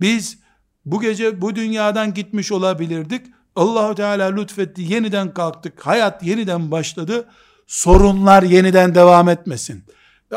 Biz 0.00 0.38
bu 0.84 1.00
gece 1.00 1.40
bu 1.40 1.56
dünyadan 1.56 2.14
gitmiş 2.14 2.52
olabilirdik. 2.52 3.26
Allahu 3.56 3.94
Teala 3.94 4.24
lütfetti. 4.24 4.82
Yeniden 4.82 5.34
kalktık. 5.34 5.86
Hayat 5.86 6.22
yeniden 6.22 6.70
başladı. 6.70 7.28
Sorunlar 7.66 8.42
yeniden 8.42 8.94
devam 8.94 9.28
etmesin. 9.28 9.84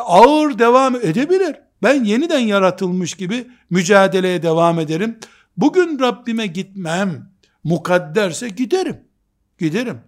Ağır 0.05 0.59
devam 0.59 0.95
edebilir. 0.95 1.55
Ben 1.83 2.03
yeniden 2.03 2.39
yaratılmış 2.39 3.13
gibi 3.13 3.47
mücadeleye 3.69 4.43
devam 4.43 4.79
ederim. 4.79 5.19
Bugün 5.57 5.99
Rabbime 5.99 6.47
gitmem 6.47 7.31
mukadderse 7.63 8.49
giderim. 8.49 8.97
Giderim. 9.59 10.01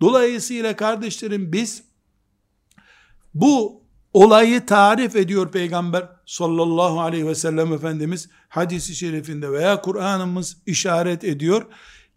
Dolayısıyla 0.00 0.76
kardeşlerim 0.76 1.52
biz 1.52 1.82
bu 3.34 3.82
olayı 4.12 4.66
tarif 4.66 5.16
ediyor 5.16 5.52
Peygamber 5.52 6.08
sallallahu 6.26 7.00
aleyhi 7.00 7.26
ve 7.26 7.34
sellem 7.34 7.72
Efendimiz 7.72 8.28
hadisi 8.48 8.94
şerifinde 8.94 9.52
veya 9.52 9.80
Kur'an'ımız 9.80 10.56
işaret 10.66 11.24
ediyor. 11.24 11.66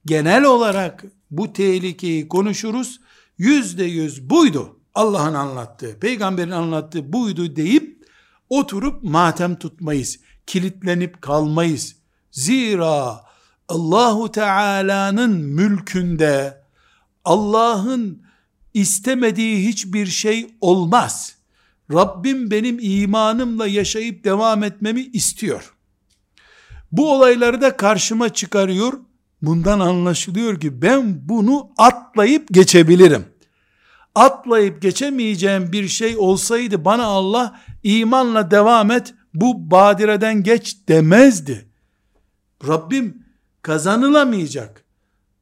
Genel 0.05 0.43
olarak 0.43 1.03
bu 1.32 1.53
tehlikeyi 1.53 2.27
konuşuruz. 2.27 2.99
Yüzde 3.38 3.84
yüz 3.84 4.29
buydu. 4.29 4.79
Allah'ın 4.93 5.34
anlattığı, 5.34 5.99
peygamberin 5.99 6.51
anlattığı 6.51 7.13
buydu 7.13 7.55
deyip 7.55 8.01
oturup 8.52 9.04
matem 9.04 9.56
tutmayız. 9.56 10.20
Kilitlenip 10.47 11.22
kalmayız. 11.22 11.95
Zira 12.32 13.22
Allahu 13.68 14.32
Teala'nın 14.32 15.32
mülkünde 15.32 16.62
Allah'ın 17.26 18.24
istemediği 18.74 19.68
hiçbir 19.68 20.06
şey 20.06 20.56
olmaz. 20.62 21.36
Rabbim 21.93 22.52
benim 22.52 22.78
imanımla 22.82 23.68
yaşayıp 23.68 24.24
devam 24.24 24.64
etmemi 24.64 25.02
istiyor. 25.02 25.74
Bu 26.91 27.14
olayları 27.14 27.62
da 27.62 27.78
karşıma 27.78 28.34
çıkarıyor. 28.34 28.93
Bundan 29.41 29.80
anlaşılıyor 29.80 30.60
ki 30.60 30.82
ben 30.82 31.30
bunu 31.30 31.70
atlayıp 31.78 32.47
geçebilirim. 32.54 33.26
Atlayıp 34.16 34.82
geçemeyeceğim 34.82 35.72
bir 35.72 35.88
şey 35.88 36.18
olsaydı 36.18 36.86
bana 36.86 37.05
Allah 37.05 37.59
imanla 37.84 38.51
devam 38.51 38.91
et 38.91 39.14
bu 39.34 39.72
badireden 39.72 40.43
geç 40.43 40.78
demezdi. 40.88 41.70
Rabbim 42.68 43.26
kazanılamayacak, 43.62 44.86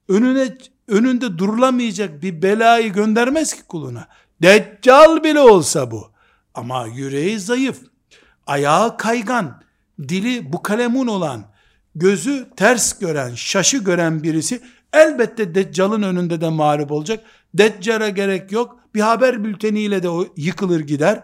önüne 0.08 0.58
önünde 0.88 1.38
durulamayacak 1.38 2.24
bir 2.24 2.42
belayı 2.42 2.94
göndermez 2.94 3.54
ki 3.54 3.64
kuluna. 3.64 4.08
Deccal 4.42 5.24
bile 5.24 5.40
olsa 5.40 5.92
bu. 5.92 6.12
Ama 6.54 6.88
yüreği 6.88 7.40
zayıf, 7.40 7.80
ayağı 8.48 8.98
kaygan, 8.98 9.62
dili 10.08 10.54
bu 10.54 10.62
kalemun 10.62 11.08
olan, 11.08 11.46
gözü 11.96 12.48
ters 12.56 13.00
gören, 13.00 13.36
şaşı 13.36 13.78
gören 13.78 14.24
birisi 14.24 14.62
elbette 14.94 15.56
Deccal'ın 15.56 16.04
önünde 16.04 16.42
de 16.42 16.50
mağlup 16.50 16.92
olacak. 16.92 17.24
Deccal'e 17.54 18.10
gerek 18.10 18.52
yok. 18.52 18.80
Bir 18.96 19.02
haber 19.02 19.44
bülteniyle 19.44 20.04
de 20.04 20.10
o 20.10 20.28
yıkılır 20.38 20.80
gider. 20.80 21.24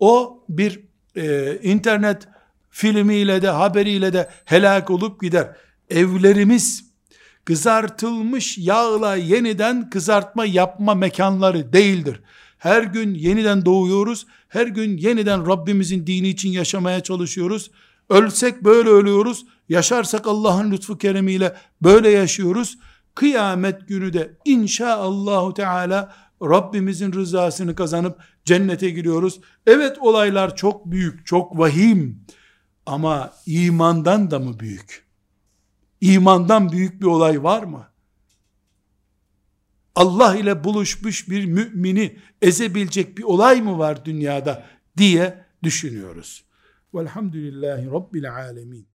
O 0.00 0.44
bir 0.48 0.80
e, 1.16 1.56
internet 1.62 2.28
filmiyle 2.70 3.42
de 3.42 3.48
haberiyle 3.48 4.12
de 4.12 4.28
helak 4.44 4.90
olup 4.90 5.20
gider. 5.22 5.56
Evlerimiz 5.90 6.84
kızartılmış 7.44 8.58
yağla 8.58 9.14
yeniden 9.14 9.90
kızartma 9.90 10.44
yapma 10.44 10.94
mekanları 10.94 11.72
değildir. 11.72 12.20
Her 12.58 12.82
gün 12.82 13.14
yeniden 13.14 13.64
doğuyoruz. 13.64 14.26
Her 14.48 14.66
gün 14.66 14.96
yeniden 14.96 15.46
Rabbimizin 15.46 16.06
dini 16.06 16.28
için 16.28 16.48
yaşamaya 16.48 17.00
çalışıyoruz. 17.00 17.70
Ölsek 18.08 18.64
böyle 18.64 18.88
ölüyoruz. 18.88 19.46
Yaşarsak 19.68 20.26
Allah'ın 20.26 20.70
lütfu 20.70 20.98
keremiyle 20.98 21.54
böyle 21.82 22.10
yaşıyoruz. 22.10 22.78
Kıyamet 23.16 23.88
günü 23.88 24.12
de 24.12 24.36
inşaallahu 24.44 25.54
teala 25.54 26.14
Rabbimizin 26.42 27.12
rızasını 27.12 27.74
kazanıp 27.74 28.20
cennete 28.44 28.90
giriyoruz. 28.90 29.40
Evet 29.66 29.98
olaylar 29.98 30.56
çok 30.56 30.90
büyük, 30.90 31.26
çok 31.26 31.58
vahim. 31.58 32.24
Ama 32.86 33.32
imandan 33.46 34.30
da 34.30 34.38
mı 34.38 34.60
büyük? 34.60 35.06
İmandan 36.00 36.72
büyük 36.72 37.00
bir 37.00 37.06
olay 37.06 37.42
var 37.42 37.62
mı? 37.62 37.86
Allah 39.94 40.36
ile 40.36 40.64
buluşmuş 40.64 41.30
bir 41.30 41.44
mümini 41.44 42.18
ezebilecek 42.42 43.18
bir 43.18 43.22
olay 43.22 43.62
mı 43.62 43.78
var 43.78 44.04
dünyada 44.04 44.66
diye 44.96 45.44
düşünüyoruz. 45.62 46.44
Velhamdülillahi 46.94 47.86
Rabbil 47.86 48.32
Alemin. 48.32 48.86